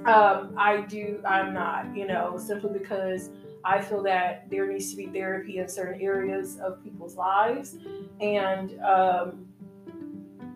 Um, 0.07 0.55
I 0.57 0.81
do, 0.89 1.21
I'm 1.25 1.53
not, 1.53 1.95
you 1.95 2.07
know, 2.07 2.39
simply 2.39 2.71
because 2.79 3.29
I 3.63 3.83
feel 3.83 4.03
that 4.05 4.49
there 4.51 4.67
needs 4.67 4.91
to 4.91 4.97
be 4.97 5.07
therapy 5.09 5.59
in 5.59 5.69
certain 5.69 6.01
areas 6.01 6.59
of 6.61 6.83
people's 6.83 7.17
lives. 7.17 7.77
And 8.21 8.81
um, 8.83 9.47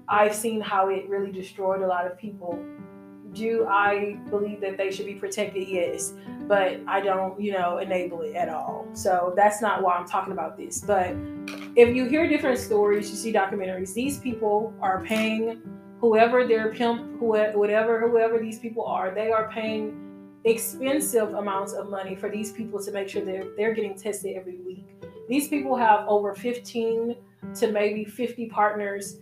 I've 0.09 0.35
seen 0.35 0.63
how 0.63 0.89
it 0.89 1.07
really 1.07 1.31
destroyed 1.31 1.83
a 1.83 1.87
lot 1.87 2.07
of 2.07 2.17
people. 2.17 2.59
Do 3.35 3.67
I 3.69 4.17
believe 4.31 4.63
that 4.63 4.79
they 4.79 4.91
should 4.91 5.07
be 5.07 5.15
protected? 5.15 5.69
Yes, 5.69 6.15
but 6.49 6.81
I 6.87 7.01
don't, 7.01 7.39
you 7.39 7.53
know, 7.53 7.79
enable 7.79 8.23
it 8.23 8.35
at 8.37 8.49
all. 8.49 8.89
So 8.95 9.35
that's 9.37 9.61
not 9.61 9.83
why 9.83 9.97
I'm 9.97 10.09
talking 10.09 10.33
about 10.33 10.57
this. 10.57 10.81
But 10.81 11.15
if 11.81 11.97
you 11.97 12.05
hear 12.05 12.29
different 12.29 12.59
stories, 12.59 13.11
you 13.11 13.17
see 13.17 13.33
documentaries, 13.33 13.95
these 13.95 14.19
people 14.19 14.75
are 14.83 15.03
paying 15.03 15.63
whoever 15.99 16.47
their 16.47 16.73
pimp, 16.75 17.19
whatever, 17.21 18.07
whoever 18.07 18.39
these 18.39 18.59
people 18.59 18.85
are, 18.85 19.11
they 19.15 19.31
are 19.31 19.51
paying 19.51 19.97
expensive 20.45 21.33
amounts 21.35 21.73
of 21.73 21.89
money 21.89 22.15
for 22.15 22.29
these 22.29 22.53
people 22.53 22.83
to 22.83 22.93
make 22.93 23.09
sure 23.09 23.25
they're, 23.25 23.47
they're 23.57 23.73
getting 23.73 23.95
tested 23.95 24.37
every 24.37 24.59
week. 24.59 24.85
These 25.27 25.49
people 25.49 25.75
have 25.75 26.07
over 26.07 26.35
15 26.35 27.17
to 27.55 27.73
maybe 27.73 28.05
50 28.05 28.47
partners, 28.49 29.19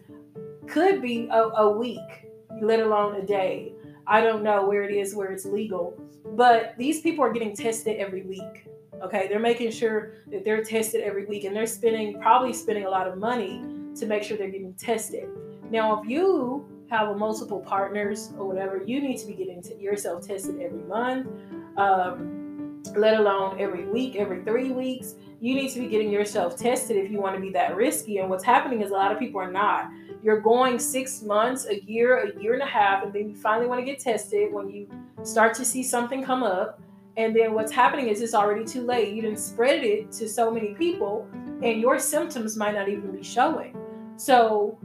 could 0.66 1.00
be 1.00 1.28
a, 1.30 1.40
a 1.40 1.70
week, 1.70 2.26
let 2.60 2.80
alone 2.80 3.20
a 3.20 3.24
day. 3.24 3.72
I 4.06 4.20
don't 4.20 4.42
know 4.42 4.66
where 4.66 4.82
it 4.82 4.92
is, 4.92 5.14
where 5.14 5.30
it's 5.30 5.44
legal, 5.44 5.96
but 6.34 6.74
these 6.76 7.02
people 7.02 7.24
are 7.24 7.32
getting 7.32 7.54
tested 7.54 7.98
every 7.98 8.22
week. 8.22 8.66
Okay, 9.02 9.28
they're 9.28 9.38
making 9.38 9.70
sure 9.70 10.12
that 10.30 10.44
they're 10.44 10.62
tested 10.64 11.02
every 11.02 11.24
week 11.26 11.44
and 11.44 11.54
they're 11.54 11.66
spending 11.66 12.20
probably 12.20 12.52
spending 12.52 12.84
a 12.84 12.90
lot 12.90 13.06
of 13.06 13.16
money 13.16 13.64
to 13.96 14.06
make 14.06 14.22
sure 14.22 14.36
they're 14.36 14.50
getting 14.50 14.74
tested. 14.74 15.28
Now, 15.70 16.00
if 16.00 16.08
you 16.08 16.66
have 16.90 17.16
multiple 17.16 17.60
partners 17.60 18.32
or 18.38 18.46
whatever, 18.46 18.82
you 18.84 19.00
need 19.00 19.18
to 19.18 19.26
be 19.26 19.34
getting 19.34 19.62
yourself 19.78 20.26
tested 20.26 20.60
every 20.60 20.82
month, 20.82 21.28
um, 21.76 22.82
let 22.96 23.18
alone 23.20 23.60
every 23.60 23.84
week, 23.84 24.16
every 24.16 24.42
three 24.42 24.70
weeks. 24.70 25.14
You 25.40 25.54
need 25.54 25.70
to 25.70 25.80
be 25.80 25.86
getting 25.86 26.10
yourself 26.10 26.56
tested 26.56 26.96
if 26.96 27.10
you 27.10 27.20
want 27.20 27.36
to 27.36 27.40
be 27.40 27.50
that 27.50 27.76
risky. 27.76 28.18
And 28.18 28.28
what's 28.30 28.42
happening 28.44 28.80
is 28.80 28.90
a 28.90 28.94
lot 28.94 29.12
of 29.12 29.18
people 29.18 29.40
are 29.40 29.50
not. 29.50 29.90
You're 30.22 30.40
going 30.40 30.78
six 30.78 31.22
months, 31.22 31.66
a 31.66 31.80
year, 31.82 32.28
a 32.28 32.40
year 32.40 32.54
and 32.54 32.62
a 32.62 32.66
half, 32.66 33.04
and 33.04 33.12
then 33.12 33.28
you 33.28 33.36
finally 33.36 33.68
want 33.68 33.80
to 33.80 33.84
get 33.84 34.00
tested 34.00 34.52
when 34.52 34.68
you 34.68 34.88
start 35.22 35.54
to 35.54 35.64
see 35.64 35.82
something 35.82 36.24
come 36.24 36.42
up 36.42 36.80
and 37.18 37.34
then 37.34 37.52
what's 37.52 37.72
happening 37.72 38.08
is 38.08 38.22
it's 38.22 38.32
already 38.32 38.64
too 38.64 38.82
late. 38.82 39.12
You 39.12 39.22
didn't 39.22 39.40
spread 39.40 39.82
it 39.82 40.12
to 40.12 40.28
so 40.28 40.52
many 40.52 40.74
people, 40.74 41.28
and 41.62 41.80
your 41.80 41.98
symptoms 41.98 42.56
might 42.56 42.74
not 42.74 42.88
even 42.88 43.10
be 43.10 43.24
showing. 43.24 43.76
So, 44.16 44.78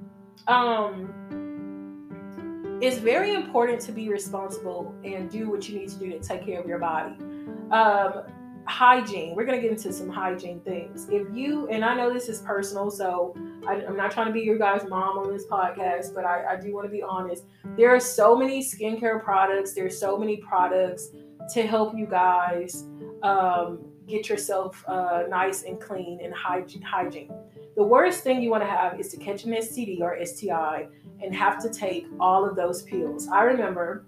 um, 0.47 1.13
it's 2.81 2.97
very 2.97 3.33
important 3.33 3.79
to 3.81 3.91
be 3.91 4.09
responsible 4.09 4.93
and 5.05 5.29
do 5.29 5.47
what 5.49 5.69
you 5.69 5.77
need 5.77 5.89
to 5.89 5.95
do 5.95 6.09
to 6.09 6.19
take 6.19 6.43
care 6.43 6.59
of 6.59 6.67
your 6.67 6.79
body. 6.79 7.15
Um, 7.71 8.23
hygiene. 8.65 9.35
We're 9.35 9.45
going 9.45 9.59
to 9.59 9.61
get 9.61 9.71
into 9.71 9.93
some 9.93 10.09
hygiene 10.09 10.61
things. 10.61 11.07
If 11.09 11.27
you, 11.33 11.67
and 11.67 11.83
I 11.83 11.95
know 11.95 12.13
this 12.13 12.29
is 12.29 12.39
personal, 12.39 12.89
so 12.89 13.35
I, 13.67 13.75
am 13.81 13.95
not 13.95 14.11
trying 14.11 14.27
to 14.27 14.33
be 14.33 14.41
your 14.41 14.57
guys' 14.57 14.85
mom 14.89 15.17
on 15.17 15.31
this 15.31 15.45
podcast, 15.45 16.13
but 16.15 16.25
I, 16.25 16.53
I 16.53 16.55
do 16.55 16.73
want 16.73 16.85
to 16.85 16.91
be 16.91 17.01
honest. 17.01 17.43
There 17.77 17.93
are 17.93 17.99
so 17.99 18.35
many 18.35 18.63
skincare 18.63 19.23
products, 19.23 19.73
there's 19.73 19.99
so 19.99 20.17
many 20.17 20.37
products 20.37 21.09
to 21.49 21.67
help 21.67 21.97
you 21.97 22.05
guys 22.05 22.85
um, 23.21 23.79
get 24.07 24.29
yourself 24.29 24.83
uh, 24.87 25.23
nice 25.29 25.63
and 25.63 25.79
clean 25.79 26.19
and 26.23 26.33
hygiene. 26.33 27.31
The 27.75 27.83
worst 27.83 28.23
thing 28.23 28.41
you 28.41 28.51
want 28.51 28.63
to 28.63 28.69
have 28.69 28.99
is 28.99 29.09
to 29.09 29.17
catch 29.17 29.45
an 29.45 29.51
STD 29.51 30.01
or 30.01 30.23
STI 30.23 30.87
and 31.23 31.35
have 31.35 31.61
to 31.63 31.69
take 31.69 32.05
all 32.19 32.47
of 32.47 32.55
those 32.55 32.83
pills. 32.83 33.27
I 33.27 33.43
remember 33.43 34.05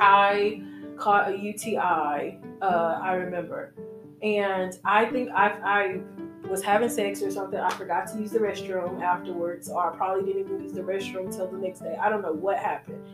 I 0.00 0.62
caught 0.96 1.32
a 1.32 1.36
UTI. 1.36 2.38
Uh, 2.62 2.98
I 3.02 3.14
remember, 3.14 3.74
and 4.22 4.78
I 4.84 5.04
think 5.06 5.30
I, 5.30 5.48
I 5.62 6.00
was 6.48 6.62
having 6.62 6.88
sex 6.88 7.22
or 7.22 7.30
something. 7.30 7.58
I 7.58 7.70
forgot 7.70 8.06
to 8.12 8.18
use 8.18 8.30
the 8.30 8.38
restroom 8.38 9.02
afterwards, 9.02 9.68
or 9.68 9.92
I 9.92 9.96
probably 9.96 10.32
didn't 10.32 10.46
even 10.46 10.62
use 10.62 10.72
the 10.72 10.82
restroom 10.82 11.26
until 11.26 11.48
the 11.48 11.58
next 11.58 11.80
day. 11.80 11.96
I 12.00 12.08
don't 12.08 12.22
know 12.22 12.32
what 12.32 12.58
happened, 12.58 13.04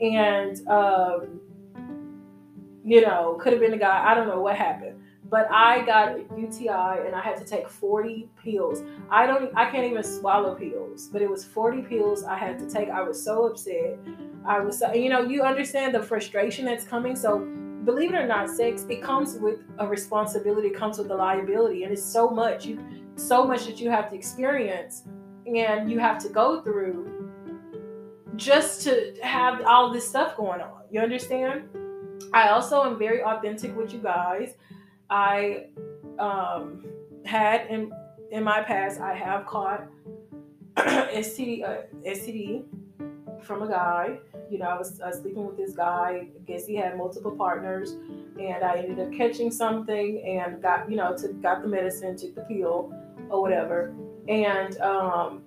and 0.00 0.68
um, 0.68 1.40
you 2.84 3.00
know, 3.00 3.38
could 3.40 3.52
have 3.52 3.60
been 3.60 3.74
a 3.74 3.78
guy. 3.78 4.10
I 4.10 4.14
don't 4.14 4.28
know 4.28 4.40
what 4.40 4.56
happened. 4.56 4.98
But 5.30 5.50
I 5.50 5.84
got 5.86 6.16
a 6.16 6.24
UTI 6.36 7.06
and 7.06 7.14
I 7.14 7.22
had 7.22 7.38
to 7.38 7.44
take 7.44 7.68
40 7.68 8.28
pills. 8.42 8.82
I 9.10 9.26
don't 9.26 9.50
I 9.56 9.70
can't 9.70 9.84
even 9.84 10.02
swallow 10.02 10.54
pills, 10.54 11.08
but 11.10 11.22
it 11.22 11.30
was 11.30 11.44
40 11.44 11.82
pills 11.82 12.24
I 12.24 12.36
had 12.36 12.58
to 12.58 12.68
take. 12.68 12.90
I 12.90 13.02
was 13.02 13.22
so 13.22 13.46
upset. 13.46 13.98
I 14.44 14.60
was 14.60 14.78
so, 14.80 14.92
you 14.92 15.08
know, 15.08 15.22
you 15.22 15.42
understand 15.42 15.94
the 15.94 16.02
frustration 16.02 16.66
that's 16.66 16.84
coming. 16.84 17.16
So 17.16 17.38
believe 17.84 18.12
it 18.12 18.16
or 18.16 18.26
not, 18.26 18.50
sex, 18.50 18.84
it 18.90 19.02
comes 19.02 19.38
with 19.38 19.60
a 19.78 19.86
responsibility, 19.86 20.68
it 20.68 20.76
comes 20.76 20.98
with 20.98 21.10
a 21.10 21.14
liability, 21.14 21.84
and 21.84 21.92
it's 21.92 22.04
so 22.04 22.28
much 22.28 22.66
you 22.66 22.78
so 23.16 23.46
much 23.46 23.66
that 23.66 23.80
you 23.80 23.90
have 23.90 24.10
to 24.10 24.16
experience 24.16 25.04
and 25.46 25.90
you 25.90 25.98
have 25.98 26.18
to 26.18 26.28
go 26.28 26.62
through 26.62 27.30
just 28.36 28.82
to 28.82 29.14
have 29.22 29.62
all 29.66 29.92
this 29.92 30.08
stuff 30.08 30.36
going 30.36 30.60
on. 30.60 30.82
You 30.90 31.00
understand? 31.00 31.68
I 32.32 32.48
also 32.48 32.82
am 32.84 32.98
very 32.98 33.22
authentic 33.22 33.76
with 33.76 33.92
you 33.92 34.00
guys. 34.00 34.54
I 35.10 35.66
um, 36.18 36.84
had 37.24 37.66
in 37.68 37.92
in 38.30 38.42
my 38.44 38.62
past, 38.62 39.00
I 39.00 39.14
have 39.14 39.46
caught 39.46 39.86
STD, 40.76 41.64
uh, 41.64 41.82
STD 42.06 42.64
from 43.42 43.62
a 43.62 43.68
guy. 43.68 44.18
You 44.50 44.58
know, 44.58 44.66
I 44.66 44.78
was, 44.78 45.00
sleeping 45.20 45.46
with 45.46 45.56
this 45.58 45.74
guy. 45.74 46.28
I 46.34 46.40
guess 46.46 46.66
he 46.66 46.74
had 46.76 46.96
multiple 46.96 47.30
partners, 47.32 47.92
and 48.40 48.64
I 48.64 48.78
ended 48.78 49.00
up 49.00 49.12
catching 49.12 49.50
something 49.50 50.22
and 50.26 50.62
got 50.62 50.90
you 50.90 50.96
know 50.96 51.16
took 51.16 51.40
got 51.42 51.62
the 51.62 51.68
medicine, 51.68 52.16
took 52.16 52.34
the 52.34 52.42
pill 52.42 52.92
or 53.28 53.42
whatever, 53.42 53.94
and 54.28 54.78
um, 54.80 55.42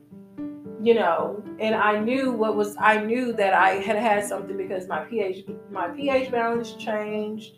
you 0.85 0.93
know, 0.93 1.43
and 1.59 1.73
I 1.73 1.99
knew 1.99 2.31
what 2.31 2.55
was 2.55 2.75
I 2.79 3.03
knew 3.03 3.33
that 3.33 3.55
I 3.55 3.69
had 3.87 3.95
had 3.95 4.23
something 4.23 4.55
because 4.55 4.87
my 4.87 5.03
pH 5.03 5.43
my 5.71 5.87
pH 5.87 6.29
balance 6.29 6.73
changed. 6.73 7.53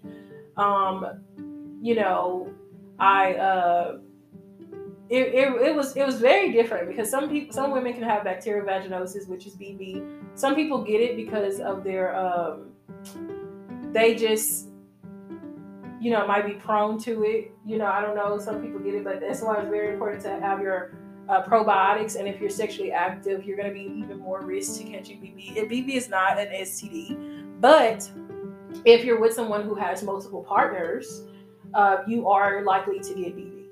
Um, 0.55 1.05
you 1.81 1.95
know, 1.95 2.49
I 2.97 3.33
uh, 3.33 3.97
it, 5.09 5.27
it, 5.41 5.61
it 5.61 5.75
was 5.75 5.97
it 5.97 6.05
was 6.05 6.21
very 6.21 6.53
different 6.53 6.87
because 6.87 7.11
some 7.11 7.29
people 7.29 7.53
some 7.53 7.71
women 7.71 7.93
can 7.93 8.03
have 8.03 8.23
bacterial 8.23 8.65
vaginosis, 8.65 9.27
which 9.27 9.45
is 9.45 9.57
BV. 9.57 10.07
Some 10.35 10.55
people 10.55 10.81
get 10.81 11.01
it 11.01 11.17
because 11.17 11.59
of 11.59 11.83
their 11.83 12.15
um, 12.15 12.69
they 13.91 14.15
just 14.15 14.69
you 15.99 16.11
know 16.11 16.25
might 16.25 16.45
be 16.45 16.53
prone 16.53 16.97
to 16.99 17.25
it. 17.25 17.51
You 17.65 17.77
know, 17.77 17.87
I 17.87 17.99
don't 17.99 18.15
know. 18.15 18.39
Some 18.39 18.61
people 18.61 18.79
get 18.79 18.95
it, 18.95 19.03
but 19.03 19.19
that's 19.19 19.41
why 19.41 19.59
it's 19.59 19.69
very 19.69 19.91
important 19.91 20.23
to 20.23 20.39
have 20.39 20.61
your 20.61 20.93
uh, 21.29 21.43
probiotics. 21.43 22.15
And 22.15 22.27
if 22.27 22.39
you're 22.39 22.49
sexually 22.49 22.91
active, 22.91 23.43
you're 23.43 23.57
going 23.57 23.69
to 23.69 23.73
be 23.73 23.91
even 23.99 24.19
more 24.19 24.41
risk 24.41 24.79
to 24.79 24.83
catching 24.83 25.19
BV. 25.19 25.59
And 25.59 25.69
BV 25.69 25.95
is 25.95 26.09
not 26.09 26.39
an 26.39 26.47
STD, 26.47 27.59
but 27.59 28.09
if 28.85 29.03
you're 29.03 29.19
with 29.19 29.33
someone 29.33 29.63
who 29.63 29.75
has 29.75 30.03
multiple 30.03 30.43
partners, 30.43 31.23
uh, 31.73 31.97
you 32.07 32.29
are 32.29 32.63
likely 32.63 32.99
to 32.99 33.13
get 33.13 33.35
BV. 33.35 33.65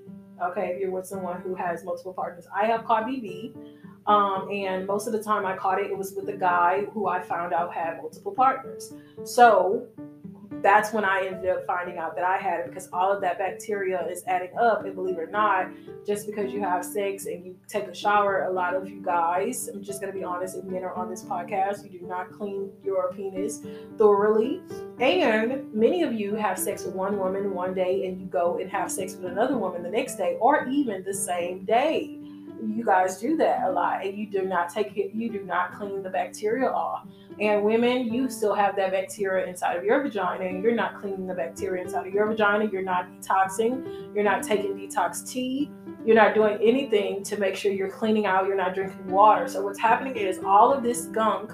Okay, 0.44 0.72
if 0.74 0.82
you're 0.82 0.92
with 0.92 1.06
someone 1.06 1.40
who 1.42 1.56
has 1.56 1.86
multiple 1.86 2.14
partners, 2.14 2.46
I 2.54 2.66
have 2.66 2.84
caught 2.84 3.06
BV, 3.06 3.56
um, 4.08 4.50
and 4.52 4.86
most 4.86 5.08
of 5.08 5.14
the 5.14 5.24
time 5.24 5.46
I 5.46 5.56
caught 5.56 5.80
it, 5.80 5.90
it 5.90 5.98
was 5.98 6.14
with 6.14 6.28
a 6.28 6.38
guy 6.38 6.86
who 6.94 7.08
I 7.08 7.22
found 7.22 7.54
out 7.54 7.74
had 7.74 7.98
multiple 7.98 8.34
partners. 8.34 8.94
So 9.24 9.88
that's 10.66 10.92
when 10.92 11.06
I 11.06 11.28
ended 11.28 11.48
up 11.48 11.64
finding 11.68 12.00
out 12.00 12.16
that 12.16 12.24
I 12.24 12.38
had 12.38 12.62
it 12.62 12.70
because 12.70 12.90
all 12.92 13.12
of 13.12 13.22
that 13.22 13.38
bacteria 13.38 14.04
is 14.10 14.24
adding 14.26 14.50
up. 14.60 14.84
And 14.84 14.96
believe 14.96 15.20
it 15.20 15.22
or 15.22 15.28
not, 15.28 15.70
just 16.08 16.26
because 16.26 16.52
you 16.52 16.60
have 16.62 16.84
sex 16.84 17.28
and 17.28 17.46
you 17.46 17.56
take 17.68 17.88
a 17.88 17.94
shower, 17.94 18.46
a 18.46 18.52
lot 18.52 18.74
of 18.74 18.90
you 18.90 19.00
guys, 19.00 19.68
I'm 19.68 19.84
just 19.84 20.02
going 20.02 20.12
to 20.12 20.18
be 20.18 20.26
honest, 20.26 20.58
if 20.58 20.64
men 20.64 20.84
are 20.84 20.94
on 20.96 21.08
this 21.08 21.24
podcast, 21.24 21.84
you 21.84 22.00
do 22.00 22.08
not 22.08 22.32
clean 22.32 22.72
your 22.84 23.14
penis 23.14 23.62
thoroughly. 24.00 24.64
And 25.00 25.72
many 25.72 26.02
of 26.02 26.14
you 26.14 26.34
have 26.34 26.58
sex 26.58 26.84
with 26.84 26.96
one 26.96 27.20
woman 27.20 27.54
one 27.54 27.76
day 27.76 28.08
and 28.08 28.20
you 28.20 28.26
go 28.26 28.58
and 28.58 28.68
have 28.72 28.92
sex 28.92 29.14
with 29.16 29.32
another 29.32 29.60
woman 29.60 29.84
the 29.84 29.90
next 29.92 30.16
day 30.16 30.36
or 30.40 30.68
even 30.68 31.04
the 31.04 31.14
same 31.14 31.64
day 31.64 32.25
you 32.74 32.84
guys 32.84 33.20
do 33.20 33.36
that 33.38 33.64
a 33.64 33.72
lot 33.72 34.06
and 34.06 34.18
you 34.18 34.28
do 34.28 34.44
not 34.44 34.70
take 34.70 34.96
it 34.98 35.14
you 35.14 35.30
do 35.30 35.44
not 35.44 35.74
clean 35.74 36.02
the 36.02 36.10
bacteria 36.10 36.70
off. 36.70 37.08
And 37.40 37.64
women 37.64 38.14
you 38.14 38.30
still 38.30 38.54
have 38.56 38.76
that 38.78 38.92
bacteria 38.92 39.46
inside 39.46 39.76
of 39.76 39.84
your 39.84 40.02
vagina 40.02 40.46
and 40.46 40.64
you're 40.64 40.76
not 40.76 41.00
cleaning 41.02 41.28
the 41.28 41.34
bacteria 41.34 41.84
inside 41.84 42.08
of 42.08 42.14
your 42.14 42.28
vagina. 42.28 42.70
You're 42.72 42.82
not 42.82 43.08
detoxing. 43.22 44.14
You're 44.16 44.24
not 44.24 44.44
taking 44.44 44.76
detox 44.76 45.28
tea. 45.30 45.72
You're 46.06 46.16
not 46.16 46.34
doing 46.34 46.58
anything 46.62 47.24
to 47.24 47.38
make 47.38 47.56
sure 47.56 47.72
you're 47.72 47.90
cleaning 47.90 48.26
out. 48.26 48.48
You're 48.48 48.56
not 48.56 48.76
drinking 48.76 49.08
water. 49.08 49.48
So 49.48 49.64
what's 49.64 49.80
happening 49.80 50.16
is 50.16 50.40
all 50.46 50.72
of 50.72 50.84
this 50.84 51.06
gunk 51.08 51.52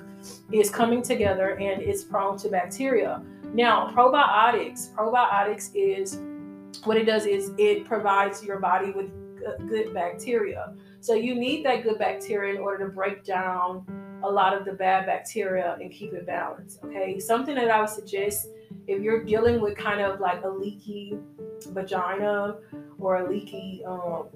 is 0.52 0.70
coming 0.70 1.02
together 1.02 1.58
and 1.58 1.82
it's 1.82 2.04
prone 2.04 2.38
to 2.40 2.50
bacteria. 2.50 3.24
Now 3.54 3.90
probiotics 3.92 4.94
probiotics 4.94 5.72
is 5.74 6.20
what 6.86 6.98
it 6.98 7.06
does 7.06 7.26
is 7.26 7.52
it 7.58 7.86
provides 7.86 8.44
your 8.44 8.60
body 8.60 8.92
with 8.92 9.10
good 9.68 9.94
bacteria 9.94 10.74
so 11.02 11.14
you 11.16 11.36
need 11.36 11.66
that 11.66 11.84
good 11.84 12.00
bacteria 12.00 12.56
in 12.56 12.62
order 12.62 12.86
to 12.86 12.92
break 12.92 13.24
down 13.24 13.86
a 14.24 14.30
lot 14.30 14.56
of 14.56 14.66
the 14.66 14.74
bad 14.74 15.06
bacteria 15.08 15.76
and 15.82 15.92
keep 15.92 16.14
it 16.14 16.26
balanced. 16.26 16.80
Okay. 16.84 17.20
Something 17.20 17.56
that 17.56 17.70
I 17.70 17.80
would 17.82 17.90
suggest 17.90 18.48
if 18.88 19.02
you're 19.02 19.24
dealing 19.24 19.60
with 19.60 19.76
kind 19.76 20.00
of 20.00 20.20
like 20.20 20.44
a 20.44 20.50
leaky 20.50 21.18
vagina 21.70 22.58
or 23.00 23.18
a 23.18 23.30
leaky 23.30 23.84
um, 23.86 24.28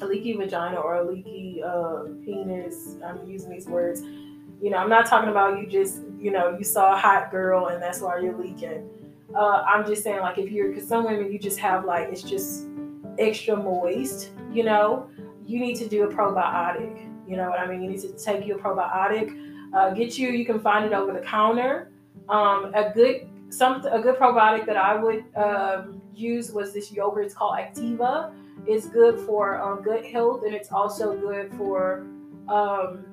a 0.00 0.06
leaky 0.06 0.32
vagina 0.32 0.76
or 0.76 0.96
a 0.96 1.04
leaky 1.04 1.62
uh, 1.62 2.04
penis. 2.24 2.96
I'm 3.04 3.26
using 3.26 3.50
these 3.50 3.66
words. 3.66 4.00
You 4.00 4.70
know, 4.70 4.78
I'm 4.78 4.88
not 4.88 5.06
talking 5.06 5.28
about 5.28 5.60
you 5.60 5.66
just, 5.66 6.00
you 6.18 6.30
know, 6.30 6.56
you 6.56 6.64
saw 6.64 6.94
a 6.94 6.96
hot 6.96 7.30
girl 7.30 7.66
and 7.66 7.82
that's 7.82 8.00
why 8.00 8.18
you're 8.20 8.36
leaking. 8.38 8.88
Uh, 9.34 9.64
I'm 9.66 9.84
just 9.86 10.02
saying, 10.02 10.20
like, 10.20 10.38
if 10.38 10.50
you're, 10.50 10.68
because 10.68 10.88
some 10.88 11.04
women 11.04 11.32
you 11.32 11.38
just 11.38 11.58
have 11.58 11.84
like, 11.84 12.08
it's 12.08 12.22
just 12.22 12.66
extra 13.18 13.56
moist, 13.56 14.30
you 14.52 14.62
know, 14.62 15.08
you 15.46 15.60
need 15.60 15.76
to 15.76 15.88
do 15.88 16.04
a 16.04 16.12
probiotic. 16.12 17.08
You 17.26 17.36
know 17.36 17.50
what 17.50 17.60
I 17.60 17.66
mean? 17.66 17.82
You 17.82 17.90
need 17.90 18.00
to 18.00 18.12
take 18.12 18.46
your 18.46 18.58
probiotic, 18.58 19.72
uh, 19.74 19.90
get 19.90 20.18
you. 20.18 20.28
You 20.28 20.44
can 20.44 20.60
find 20.60 20.84
it 20.84 20.92
over 20.92 21.12
the 21.12 21.20
counter. 21.20 21.90
Um, 22.28 22.72
a 22.74 22.92
good 22.94 23.28
some 23.48 23.84
a 23.86 24.00
good 24.00 24.16
probiotic 24.16 24.66
that 24.66 24.76
I 24.76 24.94
would 24.96 25.24
um, 25.36 26.02
use 26.14 26.52
was 26.52 26.72
this 26.72 26.90
yogurt. 26.90 27.26
It's 27.26 27.34
called 27.34 27.58
Activia. 27.58 28.32
It's 28.66 28.88
good 28.88 29.20
for 29.20 29.60
um, 29.60 29.84
health, 30.04 30.42
and 30.44 30.54
it's 30.54 30.70
also 30.70 31.16
good 31.18 31.52
for 31.54 32.06
um, 32.48 33.04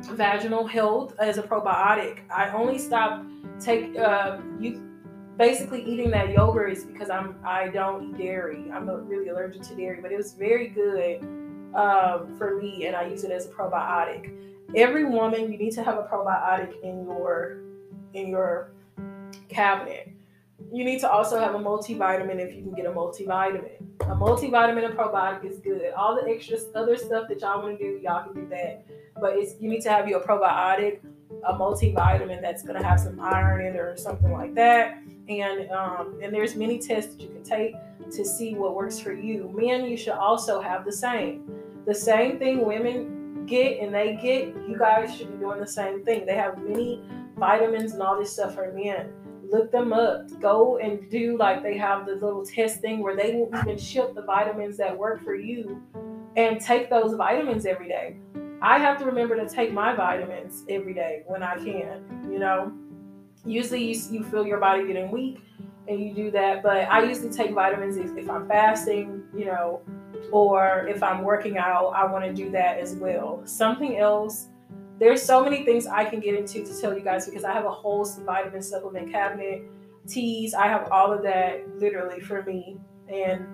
vaginal 0.00 0.66
health 0.66 1.14
as 1.18 1.38
a 1.38 1.42
probiotic. 1.42 2.20
I 2.34 2.50
only 2.50 2.78
stopped 2.78 3.26
take 3.60 3.96
uh, 3.96 4.38
you 4.60 4.88
basically 5.38 5.82
eating 5.84 6.10
that 6.10 6.30
yogurt 6.30 6.72
is 6.72 6.84
because 6.84 7.10
I'm 7.10 7.36
I 7.44 7.68
don't 7.68 8.10
eat 8.10 8.18
dairy. 8.18 8.70
I'm 8.72 8.88
really 9.08 9.28
allergic 9.28 9.62
to 9.62 9.74
dairy, 9.74 10.00
but 10.00 10.12
it 10.12 10.16
was 10.16 10.32
very 10.34 10.68
good 10.68 11.20
um, 11.74 12.36
for 12.36 12.60
me, 12.60 12.86
and 12.86 12.96
I 12.96 13.06
use 13.06 13.24
it 13.24 13.30
as 13.30 13.46
a 13.46 13.48
probiotic. 13.48 14.32
Every 14.74 15.04
woman, 15.04 15.52
you 15.52 15.58
need 15.58 15.72
to 15.72 15.82
have 15.82 15.98
a 15.98 16.02
probiotic 16.04 16.80
in 16.82 17.04
your 17.04 17.58
in 18.14 18.28
your 18.28 18.70
cabinet. 19.48 20.08
You 20.72 20.84
need 20.84 21.00
to 21.00 21.10
also 21.10 21.38
have 21.38 21.54
a 21.54 21.58
multivitamin 21.58 22.38
if 22.38 22.54
you 22.54 22.62
can 22.62 22.72
get 22.72 22.86
a 22.86 22.90
multivitamin. 22.90 23.80
A 24.00 24.14
multivitamin 24.14 24.84
and 24.84 24.94
probiotic 24.94 25.44
is 25.44 25.58
good. 25.58 25.92
All 25.94 26.14
the 26.14 26.30
extra 26.30 26.58
other 26.74 26.96
stuff 26.96 27.28
that 27.28 27.40
y'all 27.40 27.62
want 27.62 27.78
to 27.78 27.84
do, 27.84 28.00
y'all 28.02 28.24
can 28.24 28.34
do 28.34 28.48
that. 28.48 28.86
But 29.20 29.36
it's 29.36 29.60
you 29.60 29.68
need 29.68 29.82
to 29.82 29.90
have 29.90 30.08
your 30.08 30.20
probiotic, 30.20 31.00
a 31.44 31.52
multivitamin 31.54 32.40
that's 32.40 32.62
gonna 32.62 32.82
have 32.82 33.00
some 33.00 33.20
iron 33.20 33.66
in 33.66 33.74
it 33.74 33.78
or 33.78 33.96
something 33.96 34.32
like 34.32 34.54
that. 34.54 34.98
And 35.28 35.70
um, 35.70 36.18
and 36.22 36.32
there's 36.34 36.56
many 36.56 36.78
tests 36.78 37.14
that 37.14 37.22
you 37.22 37.28
can 37.28 37.42
take 37.42 37.74
to 38.12 38.24
see 38.24 38.54
what 38.54 38.74
works 38.74 38.98
for 38.98 39.12
you. 39.12 39.52
Men, 39.54 39.84
you 39.84 39.96
should 39.96 40.14
also 40.14 40.60
have 40.60 40.84
the 40.84 40.92
same. 40.92 41.61
The 41.86 41.94
same 41.94 42.38
thing 42.38 42.64
women 42.66 43.46
get 43.46 43.80
and 43.80 43.94
they 43.94 44.18
get, 44.22 44.48
you 44.68 44.76
guys 44.78 45.16
should 45.16 45.32
be 45.32 45.38
doing 45.38 45.60
the 45.60 45.66
same 45.66 46.04
thing. 46.04 46.26
They 46.26 46.36
have 46.36 46.58
many 46.62 47.02
vitamins 47.36 47.92
and 47.92 48.02
all 48.02 48.18
this 48.18 48.32
stuff 48.32 48.54
for 48.54 48.72
men. 48.72 49.12
Look 49.50 49.70
them 49.70 49.92
up. 49.92 50.28
Go 50.40 50.78
and 50.78 51.10
do 51.10 51.36
like 51.36 51.62
they 51.62 51.76
have 51.76 52.06
the 52.06 52.14
little 52.14 52.44
testing 52.46 53.00
where 53.00 53.16
they 53.16 53.34
will 53.34 53.50
even 53.58 53.76
ship 53.76 54.14
the 54.14 54.22
vitamins 54.22 54.76
that 54.78 54.96
work 54.96 55.22
for 55.24 55.34
you 55.34 55.82
and 56.36 56.60
take 56.60 56.88
those 56.88 57.14
vitamins 57.14 57.66
every 57.66 57.88
day. 57.88 58.16
I 58.62 58.78
have 58.78 58.96
to 58.98 59.04
remember 59.04 59.36
to 59.36 59.48
take 59.48 59.72
my 59.72 59.94
vitamins 59.94 60.64
every 60.68 60.94
day 60.94 61.24
when 61.26 61.42
I 61.42 61.56
can, 61.56 62.28
you 62.30 62.38
know. 62.38 62.72
Usually 63.44 63.84
you, 63.92 64.00
you 64.10 64.24
feel 64.24 64.46
your 64.46 64.60
body 64.60 64.86
getting 64.86 65.10
weak 65.10 65.40
and 65.88 66.00
you 66.00 66.14
do 66.14 66.30
that, 66.30 66.62
but 66.62 66.88
I 66.88 67.02
usually 67.02 67.30
take 67.30 67.50
vitamins 67.52 67.96
if, 67.96 68.16
if 68.16 68.30
I'm 68.30 68.46
fasting, 68.46 69.24
you 69.36 69.46
know, 69.46 69.82
or 70.30 70.86
if 70.88 71.02
I'm 71.02 71.22
working 71.22 71.58
out, 71.58 71.88
I 71.90 72.04
want 72.10 72.24
to 72.24 72.32
do 72.32 72.50
that 72.52 72.78
as 72.78 72.94
well. 72.94 73.42
Something 73.44 73.98
else, 73.98 74.48
there's 74.98 75.22
so 75.22 75.42
many 75.42 75.64
things 75.64 75.86
I 75.86 76.04
can 76.04 76.20
get 76.20 76.34
into 76.34 76.64
to 76.64 76.80
tell 76.80 76.94
you 76.96 77.02
guys 77.02 77.26
because 77.26 77.44
I 77.44 77.52
have 77.52 77.64
a 77.64 77.70
whole 77.70 78.04
vitamin 78.04 78.62
supplement 78.62 79.10
cabinet, 79.10 79.62
teas, 80.06 80.54
I 80.54 80.68
have 80.68 80.90
all 80.90 81.12
of 81.12 81.22
that 81.22 81.78
literally 81.78 82.20
for 82.20 82.42
me. 82.42 82.78
And 83.08 83.46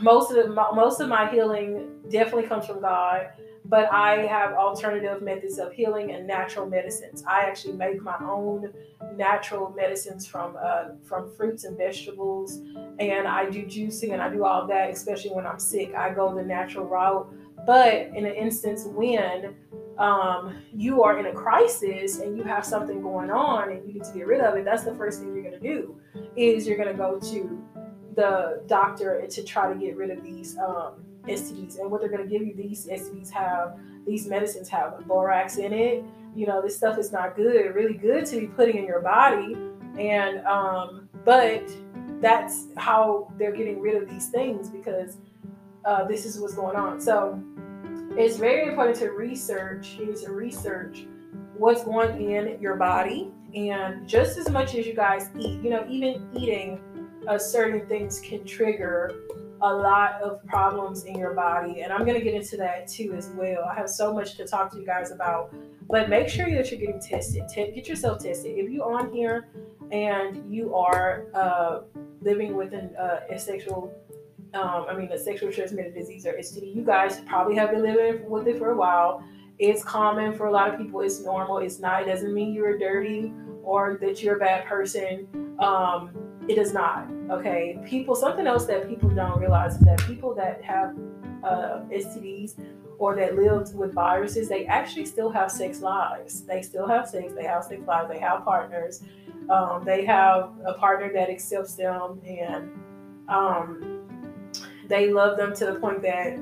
most 0.00 0.30
of 0.30 0.36
the 0.36 0.48
most 0.52 1.00
of 1.00 1.08
my 1.08 1.30
healing 1.30 1.88
definitely 2.10 2.48
comes 2.48 2.66
from 2.66 2.80
God 2.80 3.30
but 3.68 3.92
I 3.92 4.26
have 4.26 4.54
alternative 4.54 5.20
methods 5.22 5.58
of 5.58 5.72
healing 5.72 6.12
and 6.12 6.26
natural 6.26 6.66
medicines. 6.66 7.22
I 7.28 7.42
actually 7.42 7.74
make 7.74 8.02
my 8.02 8.16
own 8.20 8.72
natural 9.14 9.70
medicines 9.76 10.26
from 10.26 10.56
uh, 10.60 10.84
from 11.04 11.30
fruits 11.36 11.64
and 11.64 11.76
vegetables, 11.76 12.62
and 12.98 13.28
I 13.28 13.48
do 13.50 13.64
juicing 13.64 14.12
and 14.12 14.22
I 14.22 14.30
do 14.30 14.44
all 14.44 14.66
that, 14.66 14.90
especially 14.90 15.30
when 15.32 15.46
I'm 15.46 15.58
sick. 15.58 15.94
I 15.94 16.10
go 16.10 16.34
the 16.34 16.42
natural 16.42 16.86
route. 16.86 17.30
But 17.66 17.94
in 18.14 18.24
an 18.24 18.34
instance 18.34 18.86
when 18.86 19.54
um, 19.98 20.62
you 20.74 21.02
are 21.02 21.18
in 21.18 21.26
a 21.26 21.32
crisis 21.32 22.20
and 22.20 22.36
you 22.36 22.44
have 22.44 22.64
something 22.64 23.02
going 23.02 23.30
on 23.30 23.70
and 23.70 23.86
you 23.86 23.94
need 23.94 24.04
to 24.04 24.12
get 24.14 24.26
rid 24.26 24.40
of 24.40 24.56
it, 24.56 24.64
that's 24.64 24.84
the 24.84 24.94
first 24.94 25.20
thing 25.20 25.34
you're 25.34 25.42
going 25.42 25.60
to 25.60 25.60
do 25.60 26.00
is 26.36 26.66
you're 26.66 26.78
going 26.78 26.88
to 26.88 26.94
go 26.94 27.18
to 27.18 27.62
the 28.14 28.62
doctor 28.66 29.26
to 29.28 29.44
try 29.44 29.70
to 29.72 29.78
get 29.78 29.96
rid 29.96 30.10
of 30.10 30.22
these 30.22 30.56
um, 30.58 31.04
STDs. 31.26 31.78
And 31.78 31.90
what 31.90 32.00
they're 32.00 32.10
going 32.10 32.22
to 32.22 32.28
give 32.28 32.46
you, 32.46 32.54
these 32.54 32.86
STDs 32.86 33.30
have, 33.30 33.78
these 34.06 34.26
medicines 34.26 34.68
have 34.68 35.06
borax 35.06 35.56
in 35.56 35.72
it. 35.72 36.04
You 36.34 36.46
know, 36.46 36.62
this 36.62 36.76
stuff 36.76 36.98
is 36.98 37.12
not 37.12 37.36
good, 37.36 37.74
really 37.74 37.94
good 37.94 38.26
to 38.26 38.40
be 38.40 38.46
putting 38.46 38.78
in 38.78 38.84
your 38.84 39.00
body. 39.00 39.56
And, 39.98 40.46
um, 40.46 41.08
but 41.24 41.68
that's 42.20 42.66
how 42.76 43.32
they're 43.38 43.52
getting 43.52 43.80
rid 43.80 44.00
of 44.00 44.08
these 44.08 44.28
things 44.28 44.68
because 44.68 45.18
uh, 45.84 46.04
this 46.04 46.24
is 46.24 46.38
what's 46.38 46.54
going 46.54 46.76
on. 46.76 47.00
So 47.00 47.42
it's 48.16 48.36
very 48.36 48.68
important 48.68 48.96
to 48.98 49.10
research, 49.10 49.96
you 49.98 50.06
need 50.06 50.16
to 50.16 50.32
research 50.32 51.06
what's 51.56 51.84
going 51.84 52.30
in 52.30 52.60
your 52.60 52.76
body. 52.76 53.32
And 53.54 54.08
just 54.08 54.38
as 54.38 54.50
much 54.50 54.74
as 54.74 54.86
you 54.86 54.94
guys 54.94 55.30
eat, 55.38 55.62
you 55.62 55.70
know, 55.70 55.84
even 55.88 56.28
eating 56.34 56.80
uh, 57.26 57.38
certain 57.38 57.86
things 57.86 58.20
can 58.20 58.44
trigger 58.44 59.14
a 59.60 59.74
lot 59.74 60.20
of 60.22 60.44
problems 60.46 61.04
in 61.04 61.18
your 61.18 61.34
body. 61.34 61.82
And 61.82 61.92
I'm 61.92 62.04
going 62.04 62.18
to 62.18 62.24
get 62.24 62.34
into 62.34 62.56
that 62.58 62.88
too 62.88 63.14
as 63.14 63.28
well. 63.30 63.64
I 63.64 63.74
have 63.74 63.88
so 63.88 64.12
much 64.12 64.36
to 64.36 64.46
talk 64.46 64.70
to 64.72 64.78
you 64.78 64.86
guys 64.86 65.10
about. 65.10 65.54
But 65.88 66.08
make 66.10 66.28
sure 66.28 66.50
that 66.50 66.70
you're 66.70 66.80
getting 66.80 67.00
tested. 67.00 67.44
Get 67.54 67.88
yourself 67.88 68.22
tested. 68.22 68.58
If 68.58 68.70
you're 68.70 68.92
on 68.92 69.12
here 69.12 69.48
and 69.90 70.52
you 70.52 70.74
are 70.74 71.26
uh, 71.34 71.80
living 72.20 72.56
with 72.56 72.74
an, 72.74 72.94
uh, 72.96 73.20
a 73.30 73.38
sexual, 73.38 73.92
um, 74.54 74.86
I 74.88 74.94
mean, 74.94 75.10
a 75.12 75.18
sexual 75.18 75.50
transmitted 75.50 75.94
disease 75.94 76.26
or 76.26 76.34
STD, 76.34 76.74
you 76.74 76.82
guys 76.82 77.20
probably 77.26 77.54
have 77.56 77.70
been 77.70 77.82
living 77.82 78.28
with 78.28 78.46
it 78.46 78.58
for 78.58 78.70
a 78.72 78.76
while. 78.76 79.24
It's 79.58 79.82
common 79.82 80.34
for 80.34 80.46
a 80.46 80.52
lot 80.52 80.72
of 80.72 80.78
people. 80.78 81.00
It's 81.00 81.20
normal. 81.20 81.58
It's 81.58 81.78
not. 81.78 82.02
It 82.02 82.06
doesn't 82.06 82.32
mean 82.32 82.52
you're 82.54 82.78
dirty 82.78 83.32
or 83.62 83.98
that 84.00 84.22
you're 84.22 84.36
a 84.36 84.38
bad 84.38 84.66
person. 84.66 85.26
Um, 85.58 86.10
it 86.48 86.54
does 86.54 86.72
not. 86.72 87.08
Okay. 87.30 87.78
People, 87.84 88.14
something 88.14 88.46
else 88.46 88.66
that 88.66 88.88
people 88.88 89.10
don't 89.10 89.38
realize 89.38 89.74
is 89.74 89.80
that 89.80 89.98
people 90.06 90.34
that 90.34 90.62
have 90.62 90.96
uh, 91.44 91.80
STDs 91.90 92.54
or 92.98 93.14
that 93.14 93.36
live 93.36 93.72
with 93.74 93.92
viruses, 93.92 94.48
they 94.48 94.66
actually 94.66 95.04
still 95.04 95.30
have 95.30 95.50
sex 95.50 95.80
lives. 95.80 96.42
They 96.42 96.62
still 96.62 96.86
have 96.86 97.08
sex. 97.08 97.32
They 97.34 97.44
have 97.44 97.64
sex 97.64 97.82
lives. 97.86 98.08
They 98.10 98.18
have 98.18 98.44
partners. 98.44 99.02
Um, 99.50 99.84
they 99.84 100.04
have 100.04 100.50
a 100.64 100.74
partner 100.74 101.12
that 101.12 101.30
accepts 101.30 101.74
them 101.74 102.20
and 102.26 102.70
um, 103.28 103.98
they 104.88 105.12
love 105.12 105.36
them 105.36 105.54
to 105.54 105.66
the 105.66 105.74
point 105.74 106.02
that, 106.02 106.38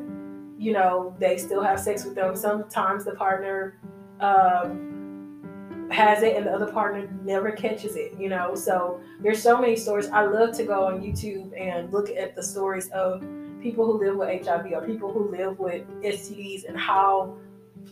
you 0.59 0.73
know, 0.73 1.15
they 1.19 1.37
still 1.39 1.63
have 1.63 1.81
sex 1.81 2.05
with 2.05 2.15
them. 2.15 2.35
Sometimes 2.37 3.05
the 3.05 3.13
partner 3.13 3.79
um, 4.21 5.89
has 5.91 6.23
it 6.23 6.37
and 6.37 6.47
the 6.47 6.53
other 6.53 6.71
partner 6.73 7.09
never 7.25 7.51
catches 7.51 7.97
it, 7.97 8.19
you 8.19 8.29
know. 8.29 8.55
So 8.55 9.01
there's 9.21 9.43
so 9.43 9.61
many 9.61 9.77
stories. 9.77 10.09
I 10.09 10.25
love 10.25 10.57
to 10.57 10.65
go 10.65 10.87
on 10.87 11.01
YouTube 11.01 11.59
and 11.59 11.93
look 11.93 12.11
at 12.11 12.35
the 12.35 12.43
stories 12.43 12.89
of 12.89 13.25
people 13.61 13.85
who 13.85 13.99
live 13.99 14.17
with 14.17 14.47
HIV 14.47 14.73
or 14.73 14.83
people 14.83 15.13
who 15.13 15.31
live 15.31 15.59
with 15.59 15.87
STDs 16.03 16.69
and 16.69 16.79
how 16.79 17.37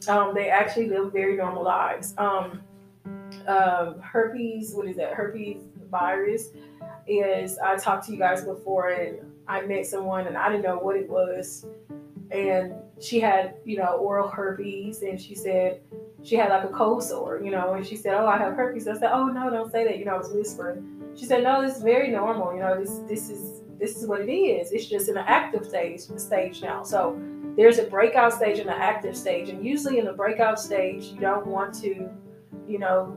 um, 0.08 0.34
they 0.34 0.48
actually 0.48 0.88
live 0.88 1.12
very 1.12 1.36
normal 1.36 1.64
lives. 1.64 2.14
Um, 2.18 2.62
um, 3.46 4.00
herpes, 4.00 4.72
what 4.74 4.86
is 4.86 4.96
that? 4.96 5.12
Herpes 5.12 5.62
virus 5.90 6.48
is, 7.06 7.58
I 7.58 7.76
talked 7.76 8.06
to 8.06 8.12
you 8.12 8.18
guys 8.18 8.44
before 8.44 8.88
and 8.90 9.18
I 9.46 9.62
met 9.62 9.86
someone 9.86 10.26
and 10.26 10.36
I 10.36 10.48
didn't 10.48 10.64
know 10.64 10.78
what 10.78 10.96
it 10.96 11.08
was. 11.08 11.66
And 12.34 12.74
she 13.00 13.20
had, 13.20 13.54
you 13.64 13.76
know, 13.76 13.96
oral 13.96 14.28
herpes 14.28 15.02
and 15.02 15.20
she 15.20 15.34
said, 15.34 15.80
she 16.24 16.36
had 16.36 16.48
like 16.48 16.64
a 16.64 16.68
cold 16.72 17.04
sore, 17.04 17.40
you 17.42 17.50
know, 17.50 17.74
and 17.74 17.86
she 17.86 17.96
said, 17.96 18.14
"Oh, 18.14 18.26
I 18.26 18.38
have 18.38 18.54
herpes." 18.54 18.88
I 18.88 18.94
said, 18.94 19.10
"Oh 19.12 19.26
no, 19.26 19.50
don't 19.50 19.70
say 19.70 19.84
that." 19.84 19.98
You 19.98 20.06
know, 20.06 20.14
I 20.14 20.18
was 20.18 20.30
whispering. 20.30 21.02
She 21.14 21.26
said, 21.26 21.44
"No, 21.44 21.60
this 21.60 21.76
is 21.76 21.82
very 21.82 22.10
normal. 22.10 22.54
You 22.54 22.60
know, 22.60 22.80
this 22.80 23.00
this 23.06 23.28
is 23.28 23.62
this 23.78 23.96
is 23.96 24.06
what 24.06 24.22
it 24.22 24.32
is. 24.32 24.72
It's 24.72 24.86
just 24.86 25.08
in 25.10 25.18
an 25.18 25.24
active 25.26 25.66
stage 25.66 26.00
stage 26.00 26.62
now. 26.62 26.82
So 26.82 27.20
there's 27.56 27.78
a 27.78 27.84
breakout 27.84 28.32
stage 28.32 28.58
and 28.58 28.70
an 28.70 28.76
active 28.80 29.16
stage, 29.16 29.50
and 29.50 29.64
usually 29.64 29.98
in 29.98 30.06
the 30.06 30.14
breakout 30.14 30.58
stage, 30.58 31.04
you 31.04 31.20
don't 31.20 31.46
want 31.46 31.74
to, 31.82 32.08
you 32.66 32.78
know, 32.78 33.16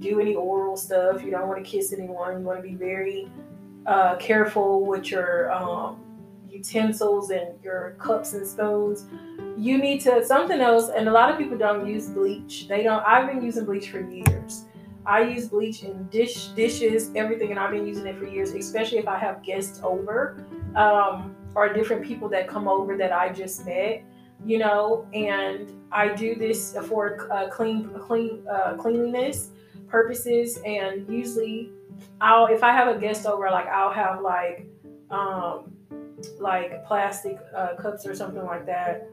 do 0.00 0.20
any 0.20 0.34
oral 0.34 0.76
stuff. 0.76 1.22
You 1.22 1.30
don't 1.30 1.46
want 1.46 1.64
to 1.64 1.70
kiss 1.70 1.92
anyone. 1.92 2.40
You 2.40 2.44
want 2.44 2.58
to 2.58 2.68
be 2.68 2.74
very 2.74 3.30
uh, 3.86 4.16
careful 4.16 4.84
with 4.84 5.12
your 5.12 5.52
um, 5.52 6.00
utensils 6.56 7.30
and 7.30 7.62
your 7.62 7.96
cups 7.98 8.32
and 8.34 8.46
spoons. 8.46 9.04
You 9.56 9.78
need 9.78 10.00
to 10.02 10.24
something 10.24 10.60
else 10.60 10.90
and 10.90 11.08
a 11.08 11.12
lot 11.12 11.30
of 11.30 11.38
people 11.38 11.56
don't 11.56 11.86
use 11.86 12.08
bleach. 12.08 12.68
They 12.68 12.82
don't 12.82 13.02
i've 13.04 13.26
been 13.26 13.42
using 13.42 13.64
bleach 13.64 13.90
for 13.90 14.00
years. 14.00 14.64
I 15.06 15.20
use 15.22 15.48
bleach 15.48 15.84
in 15.84 16.08
dish 16.08 16.48
dishes 16.48 17.10
everything 17.14 17.50
and 17.52 17.60
i've 17.60 17.70
been 17.70 17.86
using 17.86 18.06
it 18.06 18.18
for 18.18 18.26
years 18.26 18.50
especially 18.52 18.98
if 18.98 19.06
i 19.06 19.16
have 19.16 19.42
guests 19.42 19.80
over 19.84 20.44
um, 20.74 21.36
or 21.54 21.72
different 21.72 22.04
people 22.04 22.28
that 22.30 22.48
come 22.48 22.66
over 22.66 22.96
that 22.96 23.12
i 23.12 23.28
just 23.32 23.64
met 23.64 24.02
you 24.44 24.58
know? 24.58 25.06
And 25.14 25.72
i 25.92 26.08
do 26.08 26.34
this 26.34 26.76
for 26.88 27.32
uh, 27.32 27.48
clean 27.48 27.88
clean 28.00 28.44
uh, 28.52 28.74
cleanliness 28.74 29.50
purposes 29.88 30.58
and 30.66 31.08
usually 31.08 31.70
i'll 32.20 32.46
if 32.46 32.62
i 32.64 32.72
have 32.72 32.88
a 32.94 32.98
guest 32.98 33.24
over 33.24 33.48
like 33.50 33.68
i'll 33.68 33.92
have 33.92 34.20
like 34.20 34.66
um 35.10 35.75
like 36.38 36.84
plastic 36.86 37.38
uh, 37.54 37.74
cups 37.76 38.06
or 38.06 38.14
something 38.14 38.44
like 38.44 38.66
that 38.66 39.08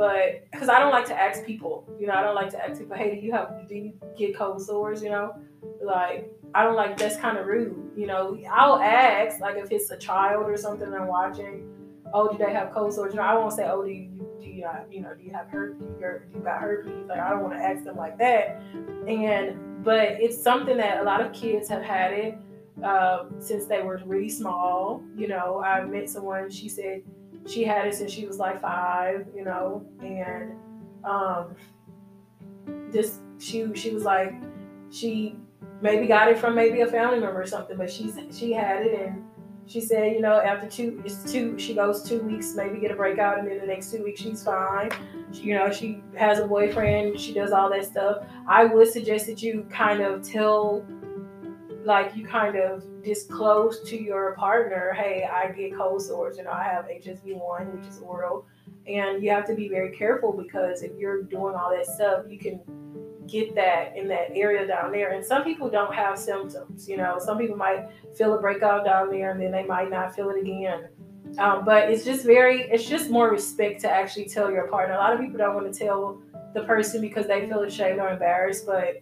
but 0.00 0.50
because 0.50 0.70
I 0.70 0.78
don't 0.78 0.92
like 0.92 1.04
to 1.06 1.20
ask 1.20 1.44
people, 1.44 1.86
you 1.98 2.06
know, 2.06 2.14
I 2.14 2.22
don't 2.22 2.34
like 2.34 2.50
to 2.52 2.64
ask 2.64 2.80
people, 2.80 2.96
hey, 2.96 3.20
do 3.20 3.26
you 3.26 3.32
have 3.32 3.68
do 3.68 3.74
you 3.74 3.92
get 4.16 4.34
cold 4.34 4.62
sores? 4.62 5.02
You 5.02 5.10
know, 5.10 5.36
like 5.82 6.32
I 6.54 6.64
don't 6.64 6.74
like 6.74 6.96
that's 6.96 7.16
kind 7.16 7.36
of 7.36 7.46
rude. 7.46 7.90
You 7.96 8.06
know, 8.06 8.38
I'll 8.50 8.80
ask 8.80 9.40
like 9.40 9.56
if 9.56 9.70
it's 9.70 9.90
a 9.90 9.98
child 9.98 10.46
or 10.46 10.56
something 10.56 10.92
I'm 10.92 11.06
watching. 11.06 11.66
Oh, 12.14 12.32
do 12.32 12.38
they 12.38 12.52
have 12.52 12.72
cold 12.72 12.94
sores? 12.94 13.12
You 13.12 13.20
know, 13.20 13.26
I 13.26 13.34
won't 13.34 13.52
say, 13.52 13.68
oh, 13.68 13.84
do 13.84 13.90
you 13.90 14.08
do 14.40 14.48
you 14.48 14.64
have, 14.64 14.86
you 14.90 15.02
know 15.02 15.14
do 15.14 15.22
you 15.22 15.32
have 15.32 15.48
herpes? 15.48 15.78
Do 15.78 16.38
you 16.38 16.44
got 16.44 16.60
herpes? 16.60 17.06
Like 17.06 17.20
I 17.20 17.28
don't 17.28 17.42
want 17.42 17.52
to 17.54 17.60
ask 17.60 17.84
them 17.84 17.96
like 17.96 18.16
that. 18.18 18.60
And 19.06 19.84
but 19.84 20.20
it's 20.20 20.42
something 20.42 20.78
that 20.78 21.00
a 21.00 21.02
lot 21.02 21.20
of 21.20 21.32
kids 21.34 21.68
have 21.68 21.82
had 21.82 22.12
it 22.12 22.38
uh, 22.82 23.26
since 23.38 23.66
they 23.66 23.82
were 23.82 24.00
really 24.04 24.28
small. 24.28 25.02
You 25.16 25.28
know, 25.28 25.62
I 25.62 25.84
met 25.84 26.08
someone. 26.10 26.50
She 26.50 26.68
said 26.68 27.02
she 27.46 27.64
had 27.64 27.86
it 27.86 27.94
since 27.94 28.12
she 28.12 28.26
was 28.26 28.38
like 28.38 28.60
five, 28.60 29.26
you 29.34 29.44
know, 29.44 29.84
and 30.02 30.52
um, 31.04 31.54
just 32.92 33.20
she 33.38 33.72
she 33.74 33.90
was 33.90 34.04
like 34.04 34.34
she 34.90 35.36
maybe 35.80 36.06
got 36.06 36.28
it 36.28 36.38
from 36.38 36.54
maybe 36.54 36.80
a 36.82 36.86
family 36.86 37.20
member 37.20 37.40
or 37.40 37.46
something, 37.46 37.76
but 37.76 37.90
she's 37.90 38.18
she 38.30 38.52
had 38.52 38.84
it 38.84 39.00
and 39.00 39.24
she 39.66 39.80
said, 39.80 40.12
you 40.12 40.20
know, 40.20 40.40
after 40.40 40.68
two 40.68 41.00
it's 41.04 41.30
two 41.30 41.58
she 41.58 41.74
goes 41.74 42.02
two 42.02 42.20
weeks, 42.20 42.54
maybe 42.54 42.78
get 42.78 42.90
a 42.90 42.96
breakout, 42.96 43.38
and 43.38 43.48
then 43.48 43.58
the 43.58 43.66
next 43.66 43.90
two 43.90 44.02
weeks 44.02 44.20
she's 44.20 44.42
fine. 44.42 44.90
She, 45.32 45.42
you 45.42 45.54
know, 45.54 45.70
she 45.70 46.02
has 46.16 46.40
a 46.40 46.46
boyfriend, 46.46 47.18
she 47.18 47.32
does 47.32 47.52
all 47.52 47.70
that 47.70 47.84
stuff. 47.84 48.24
I 48.46 48.64
would 48.64 48.88
suggest 48.88 49.26
that 49.26 49.42
you 49.42 49.66
kind 49.70 50.00
of 50.02 50.22
tell 50.22 50.84
like 51.90 52.14
you 52.14 52.24
kind 52.24 52.56
of 52.56 52.84
disclose 53.02 53.82
to 53.82 54.00
your 54.00 54.36
partner, 54.36 54.94
hey, 54.96 55.28
I 55.30 55.50
get 55.50 55.76
cold 55.76 56.00
sores, 56.00 56.38
you 56.38 56.44
know, 56.44 56.52
I 56.52 56.62
have 56.62 56.84
HSV1, 56.84 57.74
which 57.74 57.84
is 57.84 57.98
oral, 57.98 58.46
And 58.86 59.20
you 59.22 59.30
have 59.30 59.44
to 59.48 59.54
be 59.56 59.68
very 59.68 59.90
careful 59.96 60.32
because 60.32 60.82
if 60.82 60.92
you're 60.96 61.24
doing 61.24 61.56
all 61.56 61.70
that 61.70 61.86
stuff, 61.86 62.26
you 62.28 62.38
can 62.38 62.60
get 63.26 63.56
that 63.56 63.96
in 63.96 64.06
that 64.06 64.28
area 64.34 64.68
down 64.68 64.92
there. 64.92 65.10
And 65.10 65.24
some 65.24 65.42
people 65.42 65.68
don't 65.68 65.92
have 65.92 66.16
symptoms. 66.16 66.88
You 66.88 66.96
know, 66.96 67.18
some 67.18 67.36
people 67.38 67.56
might 67.56 67.88
feel 68.16 68.34
a 68.34 68.40
breakout 68.40 68.84
down 68.84 69.10
there 69.10 69.32
and 69.32 69.42
then 69.42 69.50
they 69.50 69.64
might 69.64 69.90
not 69.90 70.14
feel 70.14 70.30
it 70.30 70.40
again. 70.40 70.88
Um, 71.38 71.64
but 71.64 71.90
it's 71.90 72.04
just 72.04 72.24
very, 72.24 72.70
it's 72.70 72.88
just 72.88 73.10
more 73.10 73.30
respect 73.30 73.80
to 73.80 73.90
actually 73.90 74.26
tell 74.26 74.48
your 74.48 74.68
partner. 74.68 74.94
A 74.94 74.98
lot 74.98 75.12
of 75.12 75.18
people 75.20 75.38
don't 75.38 75.56
want 75.56 75.72
to 75.72 75.76
tell 75.76 76.22
the 76.54 76.62
person 76.62 77.00
because 77.00 77.26
they 77.26 77.48
feel 77.48 77.62
ashamed 77.62 77.98
or 77.98 78.10
embarrassed. 78.10 78.64
But 78.64 79.00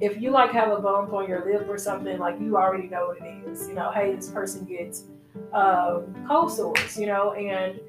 if 0.00 0.20
you 0.20 0.30
like 0.30 0.50
have 0.50 0.70
a 0.70 0.80
bump 0.80 1.12
on 1.12 1.28
your 1.28 1.44
lip 1.44 1.66
or 1.68 1.78
something, 1.78 2.18
like 2.18 2.40
you 2.40 2.56
already 2.56 2.88
know 2.88 3.08
what 3.08 3.18
it 3.18 3.48
is. 3.48 3.68
You 3.68 3.74
know, 3.74 3.90
hey, 3.92 4.14
this 4.14 4.28
person 4.28 4.64
gets 4.64 5.04
um, 5.52 6.14
cold 6.28 6.52
sores. 6.52 6.98
You 6.98 7.06
know, 7.06 7.32
and 7.34 7.80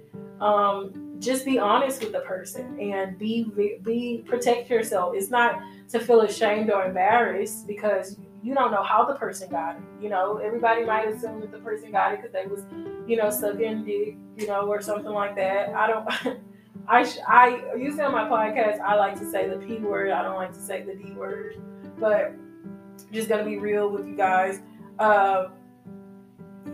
um, 0.42 1.18
just 1.20 1.46
be 1.46 1.58
honest 1.58 2.02
with 2.02 2.12
the 2.12 2.20
person 2.20 2.80
and 2.80 3.18
be 3.18 3.46
be 3.84 4.24
protect 4.28 4.70
yourself. 4.70 5.14
It's 5.16 5.30
not 5.30 5.60
to 5.90 6.00
feel 6.00 6.22
ashamed 6.22 6.70
or 6.70 6.86
embarrassed 6.86 7.68
because 7.68 8.18
you 8.44 8.54
don't 8.54 8.72
know 8.72 8.84
how 8.84 9.06
the 9.06 9.16
person 9.16 9.50
got 9.50 9.76
it. 9.78 9.82
You 10.00 10.10
know, 10.10 10.38
everybody 10.38 10.86
might 10.86 11.08
assume 11.08 11.40
that 11.42 11.52
the 11.52 11.58
person 11.58 11.92
got 11.92 12.14
it 12.14 12.22
because 12.22 12.32
they 12.32 12.46
was, 12.46 12.62
you 13.08 13.18
know, 13.18 13.32
sucking 13.32 13.86
dick, 13.86 14.18
you 14.38 14.48
know, 14.48 14.68
or 14.68 14.82
something 14.82 15.12
like 15.12 15.36
that. 15.36 15.70
I 15.70 15.88
don't. 15.88 16.08
I 16.88 17.12
I 17.28 17.76
usually 17.76 18.04
on 18.04 18.12
my 18.12 18.26
podcast 18.26 18.80
I 18.80 18.96
like 18.96 19.18
to 19.20 19.30
say 19.32 19.50
the 19.50 19.58
p 19.58 19.78
word. 19.78 20.12
I 20.12 20.22
don't 20.22 20.36
like 20.36 20.54
to 20.54 20.60
say 20.60 20.84
the 20.84 20.94
d 20.94 21.14
word, 21.14 21.56
but 22.00 22.34
just 23.12 23.30
gonna 23.30 23.46
be 23.46 23.58
real 23.58 23.90
with 23.90 24.08
you 24.08 24.16
guys. 24.16 24.62
Uh, 25.00 25.48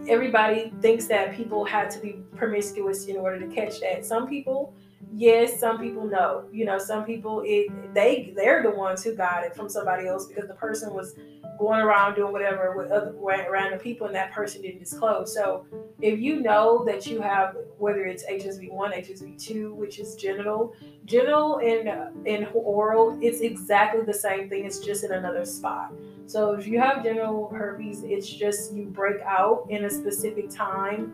everybody 0.08 0.72
thinks 0.82 1.06
that 1.08 1.36
people 1.36 1.66
have 1.66 1.90
to 1.90 2.00
be 2.00 2.18
promiscuous 2.36 3.06
in 3.06 3.18
order 3.18 3.40
to 3.40 3.48
catch 3.54 3.80
that. 3.82 4.06
Some 4.06 4.28
people 4.28 4.74
yes 5.15 5.60
some 5.60 5.80
people 5.80 6.06
know. 6.06 6.45
You 6.52 6.65
know 6.65 6.78
some 6.78 7.06
people 7.06 7.43
it 7.45 7.67
they 7.93 8.34
they're 8.36 8.63
the 8.63 8.71
ones 8.71 9.04
who 9.04 9.15
got 9.15 9.43
it 9.43 9.56
from 9.56 9.69
somebody 9.69 10.08
else 10.08 10.28
because 10.28 10.47
the 10.47 10.56
person 10.56 10.93
was 10.93 11.15
going 11.62 11.80
around 11.80 12.15
doing 12.15 12.32
whatever 12.32 12.76
with 12.76 12.91
other 12.91 13.13
random 13.15 13.80
people 13.80 14.08
and 14.08 14.15
that 14.15 14.32
person 14.32 14.63
didn't 14.63 14.80
disclose. 14.80 15.32
So 15.34 15.65
if 16.02 16.19
you 16.19 16.39
know 16.39 16.84
that 16.86 17.06
you 17.06 17.21
have 17.21 17.56
whether 17.78 18.06
it's 18.06 18.26
hsv1 18.26 18.71
hsv2 18.71 19.71
which 19.76 20.00
is 20.00 20.15
genital 20.15 20.74
genital 21.06 21.60
and 21.60 21.88
and 22.28 22.47
oral 22.54 23.17
it's 23.21 23.41
exactly 23.41 24.02
the 24.02 24.13
same 24.13 24.50
thing. 24.50 24.65
It's 24.65 24.80
just 24.80 25.04
in 25.04 25.12
another 25.12 25.45
spot. 25.45 25.93
So 26.26 26.54
if 26.54 26.65
you 26.65 26.80
have 26.80 27.04
genital 27.04 27.50
herpes 27.50 28.04
it's 28.04 28.28
just 28.28 28.74
you 28.74 28.86
break 28.86 29.21
out 29.21 29.67
in 29.69 29.86
a 29.86 29.89
specific 29.89 30.50
time 30.50 31.13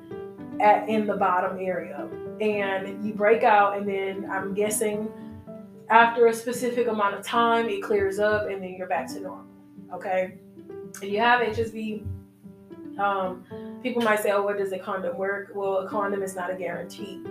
at 0.60 0.88
in 0.90 1.06
the 1.06 1.16
bottom 1.16 1.58
area. 1.60 2.08
And 2.42 3.06
you 3.06 3.14
break 3.14 3.44
out 3.44 3.78
and 3.78 3.88
then 3.88 4.30
i'm 4.30 4.54
guessing 4.54 5.10
after 5.90 6.28
a 6.28 6.34
specific 6.34 6.88
amount 6.88 7.16
of 7.16 7.26
time 7.26 7.68
it 7.70 7.82
clears 7.82 8.20
up 8.20 8.48
and 8.48 8.62
then 8.62 8.76
you're 8.78 8.88
back 8.88 9.08
to 9.14 9.20
normal 9.20 9.46
okay? 9.94 10.36
If 11.02 11.12
you 11.12 11.20
have 11.20 11.42
hsv 11.42 12.06
um, 13.00 13.80
people 13.82 14.02
might 14.02 14.20
say 14.20 14.32
oh 14.32 14.44
what 14.44 14.58
does 14.58 14.72
a 14.72 14.80
condom 14.80 15.18
work? 15.18 15.52
Well 15.56 15.80
a 15.80 15.90
condom 15.90 16.24
is 16.24 16.36
not 16.36 16.52
a 16.52 16.56
guarantee 16.56 17.24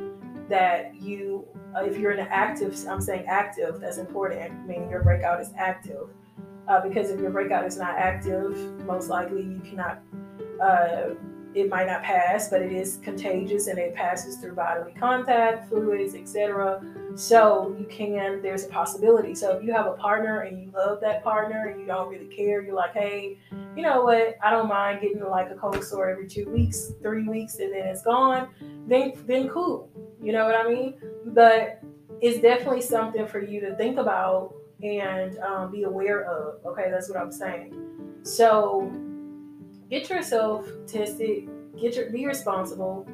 that 0.49 0.95
you 0.95 1.47
if 1.77 1.99
you're 1.99 2.13
in 2.13 2.21
an 2.21 2.29
active 2.31 2.75
i'm 2.89 3.01
saying 3.01 3.27
active 3.27 3.81
that's 3.81 3.99
important 3.99 4.67
meaning 4.67 4.89
your 4.91 5.03
breakout 5.03 5.41
is 5.41 5.51
active. 5.57 6.09
Uh, 6.69 6.81
because 6.81 7.11
if 7.11 7.21
your 7.21 7.31
breakout 7.31 7.65
is 7.65 7.77
not 7.77 7.97
active 7.97 8.57
most 8.87 9.09
likely 9.09 9.43
you 9.43 9.61
cannot 9.65 10.03
uh, 10.61 11.11
it 11.57 11.71
might 11.71 11.87
not 11.87 12.03
pass, 12.03 12.51
but 12.51 12.61
it 12.61 12.71
is 12.71 12.99
contagious 13.03 13.67
and 13.67 13.79
it 13.79 13.95
passes 13.95 14.37
through 14.37 14.55
bodily 14.55 14.93
contact, 14.93 15.71
fluids, 15.71 16.15
etc. 16.15 16.83
So 17.15 17.75
you 17.81 17.87
can, 17.87 18.43
there's 18.43 18.67
a 18.67 18.69
possibility. 18.69 19.35
So 19.35 19.57
if 19.57 19.65
you 19.65 19.73
have 19.73 19.87
a 19.87 19.95
partner 19.95 20.41
and 20.41 20.61
you 20.61 20.71
love 20.71 21.01
that 21.01 21.25
partner 21.25 21.69
and 21.69 21.81
you 21.81 21.87
don't 21.87 22.11
really 22.11 22.27
care, 22.27 22.61
you're 22.61 22.75
like, 22.75 22.93
hey, 22.93 23.39
you 23.75 23.83
know 23.83 24.03
what? 24.03 24.37
I 24.45 24.51
don't 24.51 24.69
mind 24.69 25.01
getting 25.01 25.25
like 25.25 25.51
a 25.51 25.55
cold 25.55 25.83
sore 25.83 26.11
every 26.11 26.29
two 26.29 26.47
weeks, 26.51 26.93
three 27.01 27.27
weeks, 27.27 27.57
and 27.59 27.73
then 27.73 27.87
it's 27.87 28.03
gone. 28.03 28.49
Then, 28.87 29.15
then 29.27 29.49
cool. 29.49 29.91
You 30.23 30.33
know 30.33 30.45
what 30.45 30.57
I 30.57 30.69
mean? 30.69 30.95
But 31.25 31.83
it's 32.21 32.43
definitely 32.43 32.83
something 32.83 33.27
for 33.27 33.41
you 33.41 33.63
to 33.63 33.75
think 33.77 33.97
about 33.97 34.55
and 34.83 35.39
um, 35.39 35.73
be 35.73 35.85
aware 35.85 36.25
of. 36.25 36.63
Okay, 36.67 36.91
that's 36.91 37.09
what 37.09 37.19
I'm 37.19 37.33
saying. 37.33 37.75
So 38.25 38.93
get 39.91 40.09
yourself 40.11 40.67
tested. 40.87 41.49
Get 41.81 41.97
your 41.97 42.11
be 42.11 42.27
responsible. 42.27 43.07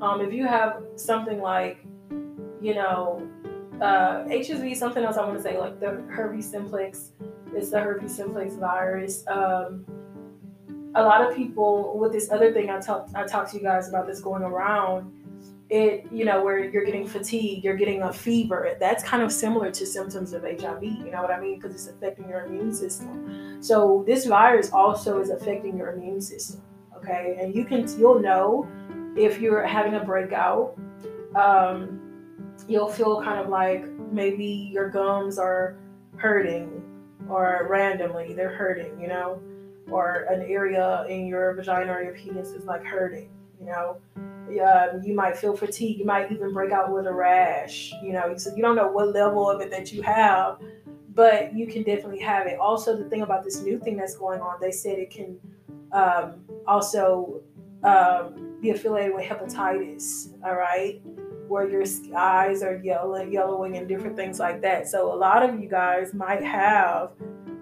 Um, 0.00 0.20
if 0.20 0.32
you 0.32 0.46
have 0.46 0.82
something 0.96 1.40
like, 1.40 1.78
you 2.60 2.74
know, 2.74 3.26
uh, 3.80 4.24
HSV, 4.24 4.76
something 4.76 5.02
else 5.02 5.16
I 5.16 5.24
want 5.24 5.36
to 5.36 5.42
say, 5.42 5.58
like 5.58 5.80
the 5.80 6.02
herpes 6.10 6.50
simplex, 6.50 7.12
it's 7.54 7.70
the 7.70 7.80
herpes 7.80 8.14
simplex 8.14 8.54
virus. 8.54 9.24
Um, 9.28 9.86
a 10.94 11.02
lot 11.02 11.26
of 11.26 11.34
people 11.34 11.96
with 11.98 12.12
this 12.12 12.30
other 12.30 12.52
thing 12.52 12.68
I 12.68 12.80
talked 12.80 13.14
I 13.14 13.24
talked 13.26 13.52
to 13.52 13.56
you 13.56 13.62
guys 13.62 13.88
about 13.88 14.06
this 14.06 14.20
going 14.20 14.42
around 14.42 15.12
it, 15.72 16.06
you 16.12 16.26
know, 16.26 16.44
where 16.44 16.62
you're 16.62 16.84
getting 16.84 17.06
fatigue, 17.06 17.64
you're 17.64 17.76
getting 17.76 18.02
a 18.02 18.12
fever. 18.12 18.76
That's 18.78 19.02
kind 19.02 19.22
of 19.22 19.32
similar 19.32 19.70
to 19.70 19.86
symptoms 19.86 20.34
of 20.34 20.42
HIV, 20.42 20.82
you 20.82 21.10
know 21.10 21.22
what 21.22 21.30
I 21.30 21.40
mean? 21.40 21.58
Because 21.58 21.74
it's 21.74 21.86
affecting 21.86 22.28
your 22.28 22.44
immune 22.44 22.74
system. 22.74 23.56
So 23.62 24.04
this 24.06 24.26
virus 24.26 24.70
also 24.70 25.18
is 25.18 25.30
affecting 25.30 25.78
your 25.78 25.92
immune 25.92 26.20
system. 26.20 26.60
Okay. 26.98 27.38
And 27.40 27.54
you 27.54 27.64
can 27.64 27.88
you'll 27.98 28.20
know 28.20 28.68
if 29.16 29.40
you're 29.40 29.66
having 29.66 29.94
a 29.94 30.04
breakout. 30.04 30.78
Um, 31.34 32.00
you'll 32.68 32.90
feel 32.90 33.22
kind 33.22 33.40
of 33.40 33.48
like 33.48 33.86
maybe 34.12 34.70
your 34.70 34.90
gums 34.90 35.38
are 35.38 35.78
hurting 36.16 36.82
or 37.30 37.66
randomly 37.70 38.34
they're 38.34 38.54
hurting, 38.54 39.00
you 39.00 39.08
know, 39.08 39.40
or 39.90 40.26
an 40.28 40.42
area 40.42 41.06
in 41.08 41.26
your 41.26 41.54
vagina 41.54 41.92
or 41.92 42.02
your 42.02 42.12
penis 42.12 42.48
is 42.48 42.66
like 42.66 42.84
hurting, 42.84 43.30
you 43.58 43.66
know 43.66 43.96
um, 44.60 45.02
you 45.02 45.14
might 45.14 45.36
feel 45.36 45.56
fatigue. 45.56 45.98
You 45.98 46.04
might 46.04 46.30
even 46.30 46.52
break 46.52 46.72
out 46.72 46.92
with 46.92 47.06
a 47.06 47.12
rash. 47.12 47.92
You 48.02 48.12
know, 48.12 48.36
so 48.36 48.54
you 48.54 48.62
don't 48.62 48.76
know 48.76 48.88
what 48.88 49.12
level 49.12 49.48
of 49.48 49.60
it 49.60 49.70
that 49.70 49.92
you 49.92 50.02
have, 50.02 50.58
but 51.14 51.54
you 51.54 51.66
can 51.66 51.82
definitely 51.82 52.20
have 52.20 52.46
it. 52.46 52.58
Also, 52.58 52.96
the 52.96 53.08
thing 53.08 53.22
about 53.22 53.44
this 53.44 53.60
new 53.60 53.78
thing 53.78 53.96
that's 53.96 54.16
going 54.16 54.40
on, 54.40 54.58
they 54.60 54.72
said 54.72 54.98
it 54.98 55.10
can 55.10 55.38
um, 55.92 56.44
also 56.66 57.42
um, 57.82 58.56
be 58.60 58.70
affiliated 58.70 59.14
with 59.14 59.24
hepatitis. 59.24 60.32
All 60.44 60.56
right, 60.56 61.00
where 61.48 61.68
your 61.68 61.84
eyes 62.16 62.62
are 62.62 62.76
yellow, 62.76 63.22
yellowing, 63.22 63.76
and 63.76 63.88
different 63.88 64.16
things 64.16 64.38
like 64.38 64.60
that. 64.62 64.88
So 64.88 65.12
a 65.12 65.16
lot 65.16 65.48
of 65.48 65.60
you 65.60 65.68
guys 65.68 66.14
might 66.14 66.42
have 66.42 67.12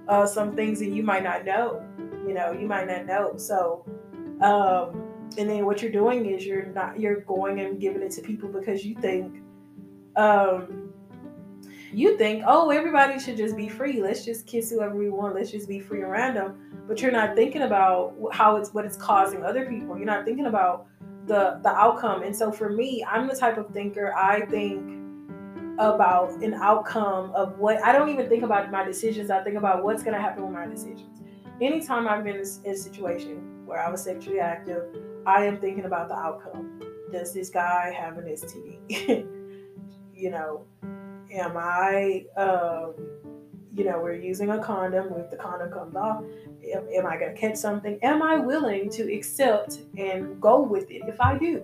uh, 0.09 0.27
some 0.27 0.55
things 0.57 0.79
that 0.81 0.89
you 0.89 1.03
might 1.03 1.23
not 1.23 1.45
know. 1.45 1.85
You 2.27 2.35
know, 2.35 2.53
you 2.53 2.67
might 2.67 2.87
not 2.87 3.07
know. 3.07 3.37
So. 3.37 3.85
Um, 4.41 5.10
and 5.39 5.49
then 5.49 5.65
what 5.65 5.83
you're 5.83 5.93
doing 5.93 6.27
is 6.27 6.45
you're 6.45 6.67
not 6.67 6.99
you're 6.99 7.21
going 7.21 7.61
and 7.61 7.81
giving 7.81 8.03
it 8.03 8.11
to 8.13 8.23
people 8.23 8.49
because 8.49 8.85
you 8.85 8.95
think 8.97 9.43
um 10.17 10.93
you 11.93 12.17
think 12.19 12.45
oh 12.47 12.71
everybody 12.71 13.19
should 13.19 13.37
just 13.37 13.57
be 13.57 13.69
free. 13.69 14.01
Let's 14.01 14.25
just 14.25 14.47
kiss 14.47 14.71
whoever 14.71 14.95
we 14.95 15.11
want. 15.11 15.35
Let's 15.35 15.51
just 15.51 15.69
be 15.69 15.81
free 15.81 16.03
and 16.03 16.11
random. 16.11 16.85
But 16.87 17.01
you're 17.01 17.13
not 17.13 17.37
thinking 17.37 17.63
about 17.63 18.15
how 18.33 18.57
it's 18.57 18.73
what 18.73 18.85
it's 18.85 18.97
causing 18.97 19.45
other 19.45 19.67
people. 19.67 19.97
You're 19.97 20.07
not 20.07 20.25
thinking 20.25 20.47
about 20.47 20.87
the 21.27 21.61
the 21.63 21.71
outcome. 21.71 22.23
And 22.23 22.35
so 22.35 22.51
for 22.51 22.69
me 22.71 23.05
i'm 23.09 23.27
the 23.29 23.37
type 23.37 23.59
of 23.59 23.71
thinker 23.71 24.15
i 24.15 24.45
think 24.47 24.99
about 25.79 26.31
an 26.43 26.55
outcome 26.55 27.33
of 27.35 27.59
what 27.59 27.83
i 27.85 27.93
don't 27.93 28.09
even 28.09 28.29
think 28.29 28.43
about 28.43 28.71
my 28.71 28.85
decisions. 28.85 29.31
I 29.31 29.43
think 29.43 29.57
about 29.57 29.85
what's 29.85 30.03
going 30.03 30.15
to 30.15 30.21
happen 30.21 30.43
with 30.43 30.53
my 30.53 30.67
decisions. 30.67 31.23
Anytime 31.61 32.09
i've 32.09 32.25
been 32.25 32.37
in 32.37 32.73
a 32.73 32.77
situation 32.77 33.67
where 33.67 33.81
i 33.81 33.91
was 33.91 34.03
sexually 34.03 34.41
active 34.41 34.85
I 35.27 35.45
am 35.45 35.59
thinking 35.59 35.85
about 35.85 36.09
the 36.09 36.15
outcome. 36.15 36.81
Does 37.13 37.35
this 37.35 37.51
guy 37.51 37.93
have 37.97 38.19
an 38.19 38.25
STD? 38.25 39.27
you 40.15 40.31
know, 40.31 40.65
am 41.33 41.57
I, 41.57 42.25
um, 42.37 42.95
you 43.73 43.85
know, 43.85 44.01
we're 44.01 44.15
using 44.15 44.51
a 44.51 44.59
condom. 44.59 45.13
If 45.15 45.31
the 45.31 45.37
condom 45.37 45.71
comes 45.71 45.95
off, 45.95 46.23
am, 46.75 46.89
am 46.93 47.07
I 47.07 47.17
going 47.17 47.35
to 47.35 47.41
catch 47.41 47.57
something? 47.57 47.99
Am 48.03 48.23
I 48.23 48.37
willing 48.37 48.91
to 48.91 49.13
accept 49.13 49.81
and 49.97 50.41
go 50.41 50.63
with 50.63 50.91
it 50.91 51.03
if 51.07 51.21
I 51.21 51.39
do? 51.39 51.63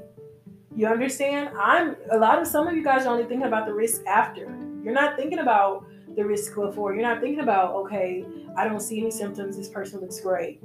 You 0.74 0.88
understand? 0.88 1.50
I'm 1.58 1.96
a 2.12 2.18
lot 2.18 2.40
of 2.40 2.46
some 2.46 2.68
of 2.68 2.74
you 2.74 2.84
guys 2.84 3.06
are 3.06 3.12
only 3.12 3.24
thinking 3.24 3.46
about 3.46 3.66
the 3.66 3.72
risk 3.72 4.04
after. 4.06 4.42
You're 4.82 4.94
not 4.94 5.16
thinking 5.16 5.38
about 5.38 5.86
the 6.14 6.24
risk 6.24 6.54
before. 6.54 6.94
You're 6.94 7.02
not 7.02 7.20
thinking 7.20 7.40
about, 7.40 7.74
okay, 7.74 8.24
I 8.56 8.64
don't 8.68 8.80
see 8.80 9.00
any 9.00 9.10
symptoms. 9.10 9.56
This 9.56 9.68
person 9.68 10.00
looks 10.00 10.20
great 10.20 10.60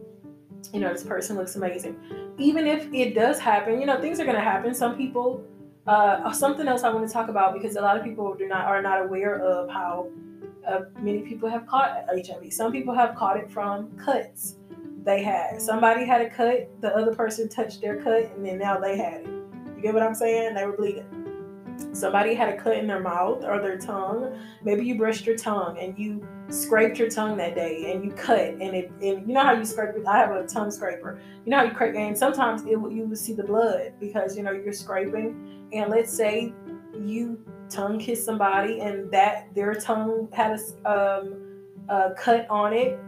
you 0.74 0.80
know, 0.80 0.94
this 0.94 1.04
person 1.04 1.38
looks 1.38 1.56
amazing. 1.56 1.98
Even 2.38 2.68
if 2.68 2.92
it 2.94 3.14
does 3.16 3.40
happen, 3.40 3.80
you 3.80 3.86
know, 3.86 4.00
things 4.00 4.20
are 4.20 4.26
going 4.26 4.36
to 4.36 4.42
happen. 4.42 4.74
Some 4.74 4.96
people, 4.96 5.44
uh, 5.88 6.32
something 6.32 6.68
else 6.68 6.84
I 6.84 6.90
want 6.90 7.08
to 7.08 7.14
talk 7.14 7.30
about 7.30 7.54
because 7.54 7.76
a 7.76 7.82
lot 7.82 7.98
of 7.98 8.04
people 8.04 8.34
do 8.36 8.48
not 8.48 8.66
are 8.66 8.82
not 8.82 9.02
aware 9.02 9.40
of 9.40 9.70
how 9.70 10.10
uh, 10.68 10.82
many 11.00 11.20
people 11.22 11.50
have 11.50 11.66
caught 11.68 12.06
HIV. 12.08 12.54
Some 12.54 12.72
people 12.72 12.94
have 12.94 13.16
caught 13.16 13.38
it 13.38 13.50
from 13.50 13.92
cuts 13.98 14.56
they 15.04 15.24
had. 15.24 15.62
Somebody 15.62 16.06
had 16.06 16.22
a 16.22 16.30
cut, 16.30 16.70
the 16.82 16.96
other 16.96 17.14
person 17.16 17.50
touched 17.50 17.82
their 17.82 18.02
cut, 18.02 18.32
and 18.36 18.46
then 18.46 18.60
now 18.60 18.80
they 18.80 18.98
had 18.98 19.22
it. 19.22 19.28
You 19.76 19.82
get 19.82 19.94
what 19.94 20.04
I'm 20.04 20.16
saying? 20.16 20.54
They 20.54 20.66
were 20.66 20.78
bleeding. 20.78 21.21
Somebody 21.94 22.34
had 22.34 22.50
a 22.50 22.58
cut 22.58 22.78
in 22.78 22.88
their 22.88 23.00
mouth 23.00 23.44
or 23.44 23.62
their 23.62 23.78
tongue. 23.78 24.38
Maybe 24.64 24.86
you 24.86 24.96
brushed 24.96 25.26
your 25.26 25.38
tongue 25.38 25.78
and 25.80 25.98
you 25.98 26.26
scraped 26.50 26.98
your 27.00 27.10
tongue 27.10 27.38
that 27.38 27.56
day 27.56 27.92
and 27.92 28.04
you 28.04 28.12
cut 28.12 28.40
and 28.40 28.62
it 28.62 28.92
and 29.02 29.28
you 29.28 29.34
know 29.34 29.44
how 29.44 29.54
you 29.54 29.66
scrape. 29.66 29.96
I 30.08 30.18
have 30.18 30.32
a 30.32 30.48
tongue 30.48 30.72
scraper. 30.72 31.20
You 31.46 31.52
know 31.52 31.58
how 31.58 31.64
you 31.64 31.74
scrape 31.74 31.96
and 31.96 32.18
sometimes 32.18 32.64
it 32.64 32.72
you 32.72 32.78
will 32.78 33.16
see 33.16 33.34
the 33.34 33.44
blood 33.44 33.94
because 34.00 34.36
you 34.38 34.44
know 34.44 34.52
you're 34.52 34.74
scraping. 34.74 35.70
And 35.74 35.90
let's 35.90 36.16
say 36.16 36.54
you 37.00 37.40
tongue 37.70 38.00
kiss 38.00 38.24
somebody 38.24 38.82
and 38.82 39.10
that 39.12 39.54
their 39.56 39.74
tongue 39.74 40.28
had 40.34 40.60
a, 40.86 40.92
um, 40.92 41.62
a 41.90 42.14
cut 42.18 42.50
on 42.50 42.74
it 42.74 43.00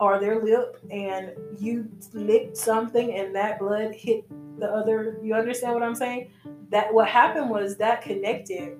or 0.00 0.18
their 0.18 0.42
lip 0.42 0.78
and 0.90 1.32
you 1.58 1.88
licked 2.12 2.56
something 2.56 3.14
and 3.14 3.34
that 3.34 3.58
blood 3.58 3.94
hit 3.94 4.24
the 4.58 4.66
other 4.66 5.18
you 5.22 5.34
understand 5.34 5.74
what 5.74 5.82
i'm 5.82 5.94
saying? 5.94 6.30
That 6.70 6.92
what 6.92 7.08
happened 7.08 7.50
was 7.50 7.76
that 7.78 8.02
connected 8.02 8.78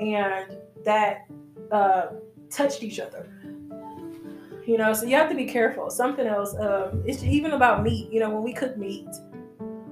and 0.00 0.56
that 0.84 1.26
uh, 1.72 2.08
touched 2.50 2.82
each 2.82 3.00
other. 3.00 3.28
You 4.66 4.78
know 4.78 4.92
so 4.92 5.06
you 5.06 5.16
have 5.16 5.28
to 5.28 5.34
be 5.34 5.46
careful. 5.46 5.90
Something 5.90 6.26
else 6.26 6.54
um, 6.56 7.02
it's 7.06 7.22
even 7.22 7.52
about 7.52 7.82
meat. 7.82 8.12
You 8.12 8.20
know 8.20 8.30
when 8.30 8.42
we 8.42 8.52
cook 8.52 8.76
meat 8.76 9.08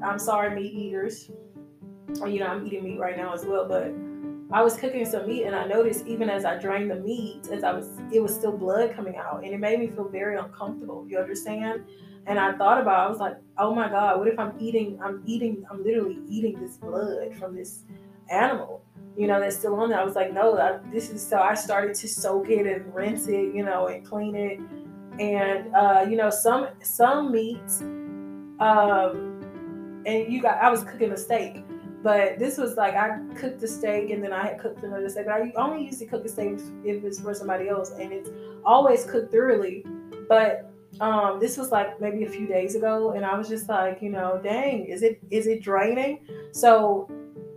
i'm 0.05 0.19
sorry 0.19 0.55
meat 0.55 0.73
eaters 0.73 1.31
you 2.27 2.39
know 2.39 2.47
i'm 2.47 2.67
eating 2.67 2.85
meat 2.85 2.99
right 2.99 3.17
now 3.17 3.33
as 3.33 3.45
well 3.45 3.67
but 3.67 3.93
I 4.55 4.63
was 4.63 4.77
cooking 4.77 5.05
some 5.05 5.27
meat 5.27 5.47
and 5.47 5.57
I 5.57 5.67
noticed 5.67 6.07
even 6.07 6.31
as 6.31 6.45
I 6.45 6.57
drained 6.57 6.89
the 6.89 6.95
meat, 6.95 7.49
as 7.51 7.65
I 7.65 7.73
was, 7.73 7.91
it 8.13 8.23
was 8.23 8.33
still 8.33 8.57
blood 8.57 8.95
coming 8.95 9.17
out 9.17 9.43
and 9.43 9.53
it 9.53 9.59
made 9.59 9.81
me 9.81 9.89
feel 9.89 10.09
very 10.09 10.39
uncomfortable. 10.39 11.05
You 11.09 11.19
understand? 11.19 11.83
And 12.29 12.39
I 12.39 12.57
thought 12.57 12.81
about, 12.81 13.05
I 13.05 13.09
was 13.09 13.19
like, 13.19 13.37
oh 13.59 13.75
my 13.75 13.89
God, 13.89 14.21
what 14.21 14.29
if 14.29 14.39
I'm 14.39 14.55
eating, 14.61 14.97
I'm 15.03 15.25
eating, 15.27 15.67
I'm 15.69 15.83
literally 15.83 16.21
eating 16.29 16.61
this 16.61 16.77
blood 16.77 17.35
from 17.35 17.57
this 17.57 17.83
animal, 18.31 18.85
you 19.17 19.27
know, 19.27 19.41
that's 19.41 19.57
still 19.57 19.75
on 19.75 19.91
there. 19.91 19.99
I 19.99 20.05
was 20.05 20.15
like, 20.15 20.33
no, 20.33 20.57
I, 20.57 20.79
this 20.93 21.11
is, 21.11 21.21
so 21.21 21.41
I 21.41 21.55
started 21.55 21.97
to 21.97 22.07
soak 22.07 22.49
it 22.49 22.65
and 22.65 22.95
rinse 22.95 23.27
it, 23.27 23.53
you 23.57 23.65
know, 23.65 23.89
and 23.89 24.07
clean 24.07 24.37
it. 24.37 24.61
And, 25.19 25.75
uh, 25.75 26.07
you 26.09 26.17
know, 26.17 26.31
some, 26.31 26.69
some 26.81 27.33
meats, 27.33 27.81
um, 28.61 29.41
and 30.07 30.33
you 30.33 30.41
got, 30.41 30.59
I 30.59 30.71
was 30.71 30.85
cooking 30.85 31.11
a 31.11 31.17
steak 31.17 31.65
but 32.05 32.39
this 32.39 32.59
was 32.59 32.77
like 32.77 32.95
I 32.95 33.19
cooked 33.35 33.61
the 33.61 33.67
steak 33.67 34.11
and 34.11 34.23
then 34.23 34.31
I 34.31 34.49
had 34.49 34.59
cooked 34.61 34.85
another 34.85 35.09
steak. 35.09 35.25
But 35.25 35.33
I 35.41 35.53
only 35.57 35.87
usually 35.87 36.05
cook 36.05 36.23
a 36.27 36.29
steak 36.29 36.59
if 36.85 37.03
it's 37.03 37.19
for 37.19 37.33
somebody 37.33 37.71
else, 37.71 37.93
and 37.93 38.13
it's 38.13 38.29
always 38.63 39.07
cooked 39.07 39.33
thoroughly. 39.33 39.87
But 40.29 40.71
um, 41.01 41.41
this 41.41 41.57
was 41.57 41.73
like 41.73 41.99
maybe 42.03 42.25
a 42.25 42.29
few 42.29 42.47
days 42.47 42.75
ago, 42.75 43.13
and 43.13 43.25
I 43.25 43.39
was 43.39 43.49
just 43.49 43.71
like, 43.71 44.03
you 44.03 44.11
know, 44.11 44.39
dang, 44.43 44.85
is 44.85 45.03
it 45.03 45.19
is 45.31 45.47
it 45.47 45.63
draining? 45.63 46.21
So 46.53 47.11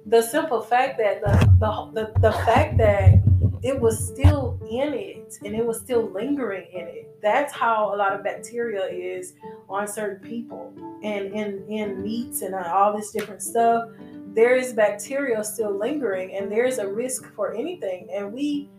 the 0.06 0.22
simple 0.22 0.62
fact 0.62 0.98
that 1.00 1.20
the 1.20 1.34
the 1.60 2.14
the, 2.14 2.20
the 2.22 2.32
fact 2.32 2.78
that 2.78 3.16
it 3.64 3.78
was 3.78 4.08
still 4.08 4.58
in 4.70 4.94
it 4.94 5.38
and 5.44 5.56
it 5.56 5.66
was 5.66 5.80
still 5.80 6.10
lingering 6.12 6.68
in 6.72 6.88
it. 6.88 7.22
That's 7.22 7.52
how 7.52 7.94
a 7.94 7.98
lot 7.98 8.14
of 8.14 8.24
bacteria 8.24 8.86
is 8.86 9.34
on 9.68 9.88
certain 9.88 10.26
people 10.26 10.74
and 11.04 11.34
in 11.34 11.66
in 11.68 12.02
meats 12.02 12.44
and 12.44 12.56
all 12.56 12.96
this 12.96 13.12
different 13.12 13.42
stuff 13.42 13.90
there 14.38 14.56
is 14.56 14.72
bacteria 14.72 15.44
still 15.44 15.76
lingering 15.76 16.36
and 16.36 16.52
there's 16.52 16.78
a 16.78 16.88
risk 16.88 17.26
for 17.34 17.56
anything. 17.56 18.08
And 18.14 18.32
we 18.32 18.70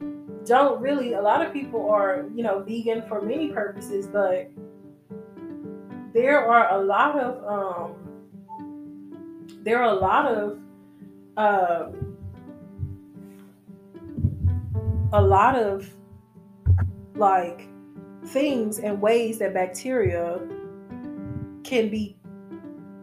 don't 0.46 0.80
really 0.80 1.14
a 1.14 1.20
lot 1.20 1.44
of 1.44 1.52
people 1.52 1.90
are 1.90 2.26
you 2.32 2.44
know 2.44 2.62
vegan 2.62 3.02
for 3.06 3.20
many 3.20 3.48
purposes 3.48 4.06
but 4.06 4.50
there 6.14 6.40
are 6.40 6.72
a 6.72 6.82
lot 6.82 7.18
of 7.18 7.44
um 7.44 7.96
there 9.64 9.82
are 9.82 9.90
a 9.90 10.00
lot 10.00 10.26
of 10.26 10.58
uh, 11.36 11.90
a 15.12 15.20
lot 15.20 15.56
of 15.56 15.90
like 17.16 17.68
things 18.26 18.78
and 18.78 19.00
ways 19.00 19.38
that 19.38 19.52
bacteria 19.52 20.40
can 21.64 21.90
be 21.90 22.17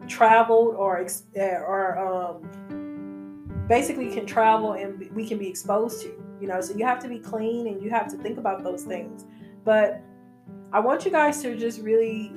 traveled 0.07 0.75
or 0.75 1.05
eh, 1.35 1.57
or 1.57 1.97
um, 1.97 3.65
basically 3.67 4.11
can 4.11 4.25
travel 4.25 4.73
and 4.73 5.09
we 5.11 5.27
can 5.27 5.37
be 5.37 5.47
exposed 5.47 6.01
to. 6.03 6.21
You 6.41 6.47
know, 6.47 6.61
so 6.61 6.75
you 6.75 6.85
have 6.85 6.99
to 6.99 7.07
be 7.07 7.19
clean 7.19 7.67
and 7.67 7.81
you 7.81 7.89
have 7.89 8.09
to 8.11 8.17
think 8.17 8.37
about 8.37 8.63
those 8.63 8.83
things. 8.83 9.25
But 9.63 10.01
I 10.73 10.79
want 10.79 11.05
you 11.05 11.11
guys 11.11 11.41
to 11.41 11.55
just 11.55 11.81
really 11.81 12.31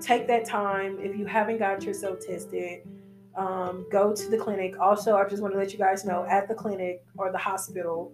take 0.00 0.26
that 0.28 0.44
time 0.44 0.98
if 1.00 1.16
you 1.16 1.26
haven't 1.26 1.58
got 1.58 1.82
yourself 1.84 2.20
tested. 2.20 2.82
Um, 3.36 3.86
go 3.90 4.12
to 4.12 4.28
the 4.28 4.36
clinic. 4.36 4.80
Also, 4.80 5.16
I 5.16 5.28
just 5.28 5.40
want 5.40 5.54
to 5.54 5.58
let 5.58 5.72
you 5.72 5.78
guys 5.78 6.04
know 6.04 6.26
at 6.28 6.48
the 6.48 6.54
clinic 6.54 7.04
or 7.16 7.30
the 7.30 7.38
hospital, 7.38 8.12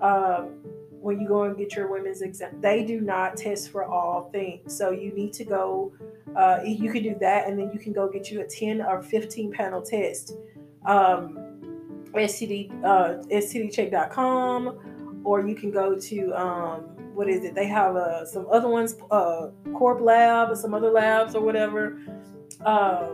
um, 0.00 0.60
when 0.90 1.20
you 1.20 1.28
go 1.28 1.44
and 1.44 1.56
get 1.56 1.76
your 1.76 1.86
women's 1.86 2.22
exam, 2.22 2.60
they 2.60 2.84
do 2.84 3.00
not 3.00 3.36
test 3.36 3.70
for 3.70 3.84
all 3.84 4.30
things. 4.32 4.76
So 4.76 4.90
you 4.90 5.12
need 5.12 5.32
to 5.34 5.44
go 5.44 5.92
uh, 6.36 6.60
you 6.64 6.90
can 6.90 7.02
do 7.02 7.16
that, 7.20 7.48
and 7.48 7.58
then 7.58 7.70
you 7.72 7.78
can 7.78 7.92
go 7.92 8.08
get 8.08 8.30
you 8.30 8.40
a 8.40 8.46
10 8.46 8.82
or 8.82 9.02
15 9.02 9.52
panel 9.52 9.82
test. 9.82 10.36
Um, 10.86 11.38
STD, 12.12 12.84
uh, 12.84 13.22
STDcheck.com, 13.30 15.22
or 15.24 15.46
you 15.46 15.54
can 15.54 15.70
go 15.70 15.98
to, 15.98 16.32
um, 16.32 16.80
what 17.14 17.28
is 17.28 17.44
it? 17.44 17.54
They 17.54 17.66
have 17.66 17.96
uh, 17.96 18.24
some 18.26 18.46
other 18.50 18.68
ones, 18.68 18.96
uh, 19.10 19.48
Corp 19.74 20.00
Lab, 20.00 20.50
or 20.50 20.56
some 20.56 20.74
other 20.74 20.90
labs, 20.90 21.34
or 21.34 21.42
whatever. 21.42 21.98
Uh, 22.64 23.10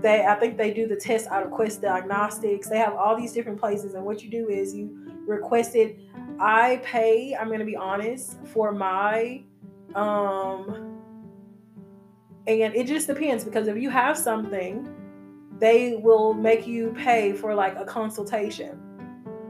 they, 0.00 0.26
I 0.26 0.34
think 0.34 0.58
they 0.58 0.72
do 0.72 0.86
the 0.86 0.96
test 0.96 1.28
out 1.28 1.44
of 1.44 1.52
Quest 1.52 1.80
Diagnostics. 1.80 2.68
They 2.68 2.78
have 2.78 2.94
all 2.94 3.16
these 3.16 3.32
different 3.32 3.58
places, 3.58 3.94
and 3.94 4.04
what 4.04 4.22
you 4.22 4.30
do 4.30 4.48
is 4.48 4.74
you 4.74 5.22
request 5.26 5.74
it. 5.74 5.98
I 6.38 6.80
pay. 6.84 7.34
I'm 7.34 7.46
going 7.46 7.60
to 7.60 7.64
be 7.64 7.76
honest 7.76 8.36
for 8.52 8.72
my 8.72 9.42
um 9.94 10.93
and 12.46 12.74
it 12.74 12.86
just 12.86 13.06
depends 13.06 13.44
because 13.44 13.68
if 13.68 13.76
you 13.76 13.90
have 13.90 14.18
something, 14.18 14.88
they 15.58 15.96
will 15.96 16.34
make 16.34 16.66
you 16.66 16.94
pay 16.98 17.32
for 17.32 17.54
like 17.54 17.76
a 17.76 17.84
consultation, 17.84 18.78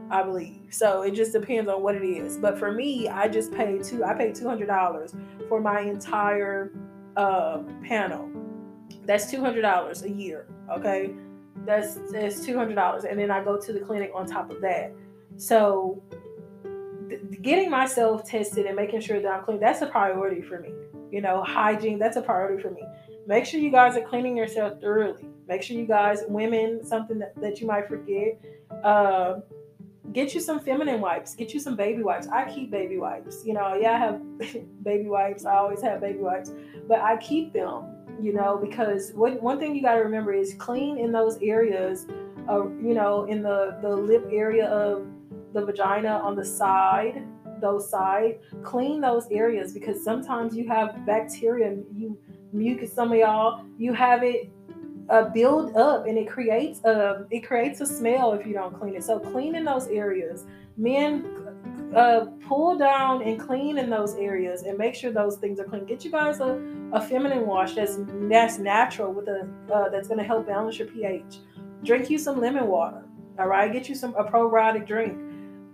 I 0.09 0.23
believe. 0.23 0.61
So 0.69 1.01
it 1.01 1.11
just 1.11 1.33
depends 1.33 1.69
on 1.69 1.81
what 1.81 1.95
it 1.95 2.05
is. 2.05 2.37
But 2.37 2.57
for 2.57 2.71
me, 2.71 3.09
I 3.09 3.27
just 3.27 3.51
paid 3.51 3.83
two. 3.83 4.03
I 4.03 4.13
paid 4.13 4.35
two 4.35 4.47
hundred 4.47 4.67
dollars 4.67 5.13
for 5.49 5.59
my 5.59 5.81
entire 5.81 6.71
uh, 7.17 7.63
panel. 7.83 8.29
That's 9.05 9.29
two 9.29 9.41
hundred 9.41 9.61
dollars 9.61 10.03
a 10.03 10.09
year. 10.09 10.47
Okay, 10.71 11.11
that's 11.65 11.95
that's 12.11 12.45
two 12.45 12.57
hundred 12.57 12.75
dollars, 12.75 13.03
and 13.03 13.19
then 13.19 13.31
I 13.31 13.43
go 13.43 13.59
to 13.59 13.73
the 13.73 13.79
clinic 13.79 14.11
on 14.13 14.25
top 14.25 14.51
of 14.51 14.61
that. 14.61 14.93
So 15.37 16.01
th- 17.09 17.21
getting 17.41 17.69
myself 17.69 18.23
tested 18.25 18.65
and 18.67 18.75
making 18.75 19.01
sure 19.01 19.19
that 19.19 19.29
I'm 19.29 19.43
clean, 19.43 19.59
that's 19.59 19.81
a 19.81 19.87
priority 19.87 20.41
for 20.41 20.59
me. 20.59 20.71
You 21.11 21.21
know, 21.21 21.43
hygiene, 21.43 21.99
that's 21.99 22.17
a 22.17 22.21
priority 22.21 22.61
for 22.61 22.71
me. 22.71 22.83
Make 23.27 23.45
sure 23.45 23.59
you 23.59 23.71
guys 23.71 23.97
are 23.97 24.01
cleaning 24.01 24.37
yourself 24.37 24.79
thoroughly. 24.79 25.25
Make 25.47 25.61
sure 25.61 25.77
you 25.77 25.85
guys, 25.85 26.23
women, 26.27 26.83
something 26.83 27.19
that, 27.19 27.35
that 27.41 27.61
you 27.61 27.67
might 27.67 27.87
forget. 27.87 28.39
Uh, 28.83 29.39
get 30.11 30.33
you 30.33 30.39
some 30.39 30.59
feminine 30.59 31.01
wipes. 31.01 31.35
Get 31.35 31.53
you 31.53 31.59
some 31.59 31.75
baby 31.75 32.03
wipes. 32.03 32.27
I 32.27 32.49
keep 32.49 32.71
baby 32.71 32.97
wipes. 32.97 33.43
You 33.45 33.53
know, 33.53 33.75
yeah, 33.75 33.93
I 33.93 33.97
have 33.97 34.21
baby 34.83 35.07
wipes. 35.07 35.45
I 35.45 35.55
always 35.55 35.81
have 35.81 36.01
baby 36.01 36.19
wipes, 36.19 36.51
but 36.87 36.99
I 37.01 37.17
keep 37.17 37.53
them. 37.53 37.91
You 38.21 38.33
know, 38.33 38.57
because 38.57 39.11
what, 39.11 39.41
one 39.41 39.59
thing 39.59 39.75
you 39.75 39.81
got 39.81 39.95
to 39.95 40.01
remember 40.01 40.31
is 40.31 40.55
clean 40.57 40.97
in 40.97 41.11
those 41.11 41.37
areas. 41.41 42.07
Uh, 42.47 42.67
you 42.81 42.93
know, 42.93 43.25
in 43.25 43.41
the 43.41 43.77
the 43.81 43.89
lip 43.89 44.27
area 44.31 44.67
of 44.67 45.05
the 45.53 45.65
vagina 45.65 46.19
on 46.23 46.35
the 46.35 46.45
side 46.45 47.25
those 47.61 47.89
side 47.89 48.39
clean 48.63 49.01
those 49.01 49.27
areas 49.31 49.73
because 49.73 50.03
sometimes 50.03 50.55
you 50.55 50.67
have 50.67 51.05
bacteria 51.05 51.77
you 51.95 52.17
mucus 52.53 52.93
some 52.93 53.11
of 53.11 53.17
y'all 53.17 53.63
you 53.77 53.93
have 53.93 54.23
it 54.23 54.49
uh, 55.09 55.29
build 55.29 55.75
up 55.75 56.07
and 56.07 56.17
it 56.17 56.27
creates 56.27 56.83
a 56.83 57.25
it 57.29 57.41
creates 57.41 57.81
a 57.81 57.85
smell 57.85 58.33
if 58.33 58.45
you 58.45 58.53
don't 58.53 58.77
clean 58.79 58.95
it. 58.95 59.03
So 59.03 59.19
clean 59.19 59.55
in 59.55 59.63
those 59.63 59.87
areas 59.87 60.45
men 60.77 61.25
uh, 61.95 62.25
pull 62.47 62.77
down 62.77 63.21
and 63.21 63.39
clean 63.39 63.77
in 63.77 63.89
those 63.89 64.15
areas 64.15 64.63
and 64.63 64.77
make 64.77 64.95
sure 64.95 65.11
those 65.11 65.37
things 65.37 65.59
are 65.59 65.63
clean. 65.63 65.85
Get 65.85 66.03
you 66.03 66.11
guys 66.11 66.39
a, 66.39 66.59
a 66.91 67.01
feminine 67.01 67.45
wash 67.45 67.75
that's 67.75 67.97
that's 68.29 68.57
natural 68.57 69.13
with 69.13 69.27
a 69.27 69.47
uh, 69.71 69.89
that's 69.89 70.07
going 70.07 70.17
to 70.17 70.25
help 70.25 70.47
balance 70.47 70.79
your 70.79 70.87
ph. 70.87 71.37
Drink 71.83 72.09
you 72.09 72.17
some 72.17 72.41
lemon 72.41 72.67
water 72.67 73.05
all 73.37 73.47
right? 73.47 73.71
Get 73.71 73.89
you 73.89 73.95
some 73.95 74.15
a 74.15 74.23
probiotic 74.23 74.87
drink 74.87 75.17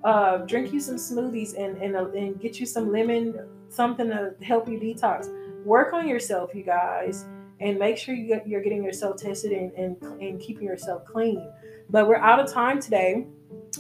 uh, 0.04 0.38
drink 0.40 0.74
you 0.74 0.80
some 0.80 0.96
smoothies 0.96 1.58
and 1.58 1.78
and, 1.78 1.96
uh, 1.96 2.10
and 2.10 2.40
get 2.40 2.60
you 2.60 2.66
some 2.66 2.92
lemon 2.92 3.48
something 3.70 4.10
to 4.10 4.34
help 4.42 4.68
you 4.68 4.80
detox. 4.80 5.30
Work 5.66 5.94
on 5.94 6.08
yourself 6.08 6.54
you 6.54 6.64
guys 6.64 7.26
and 7.60 7.78
make 7.78 7.98
sure 7.98 8.16
you 8.16 8.28
get, 8.28 8.48
you're 8.48 8.62
getting 8.62 8.84
yourself 8.84 9.18
tested 9.18 9.52
and, 9.52 9.72
and, 9.74 10.02
and 10.20 10.42
keeping 10.42 10.66
yourself 10.66 11.06
clean. 11.06 11.48
But 11.90 12.08
we're 12.08 12.18
out 12.18 12.40
of 12.40 12.52
time 12.52 12.82
today 12.82 13.28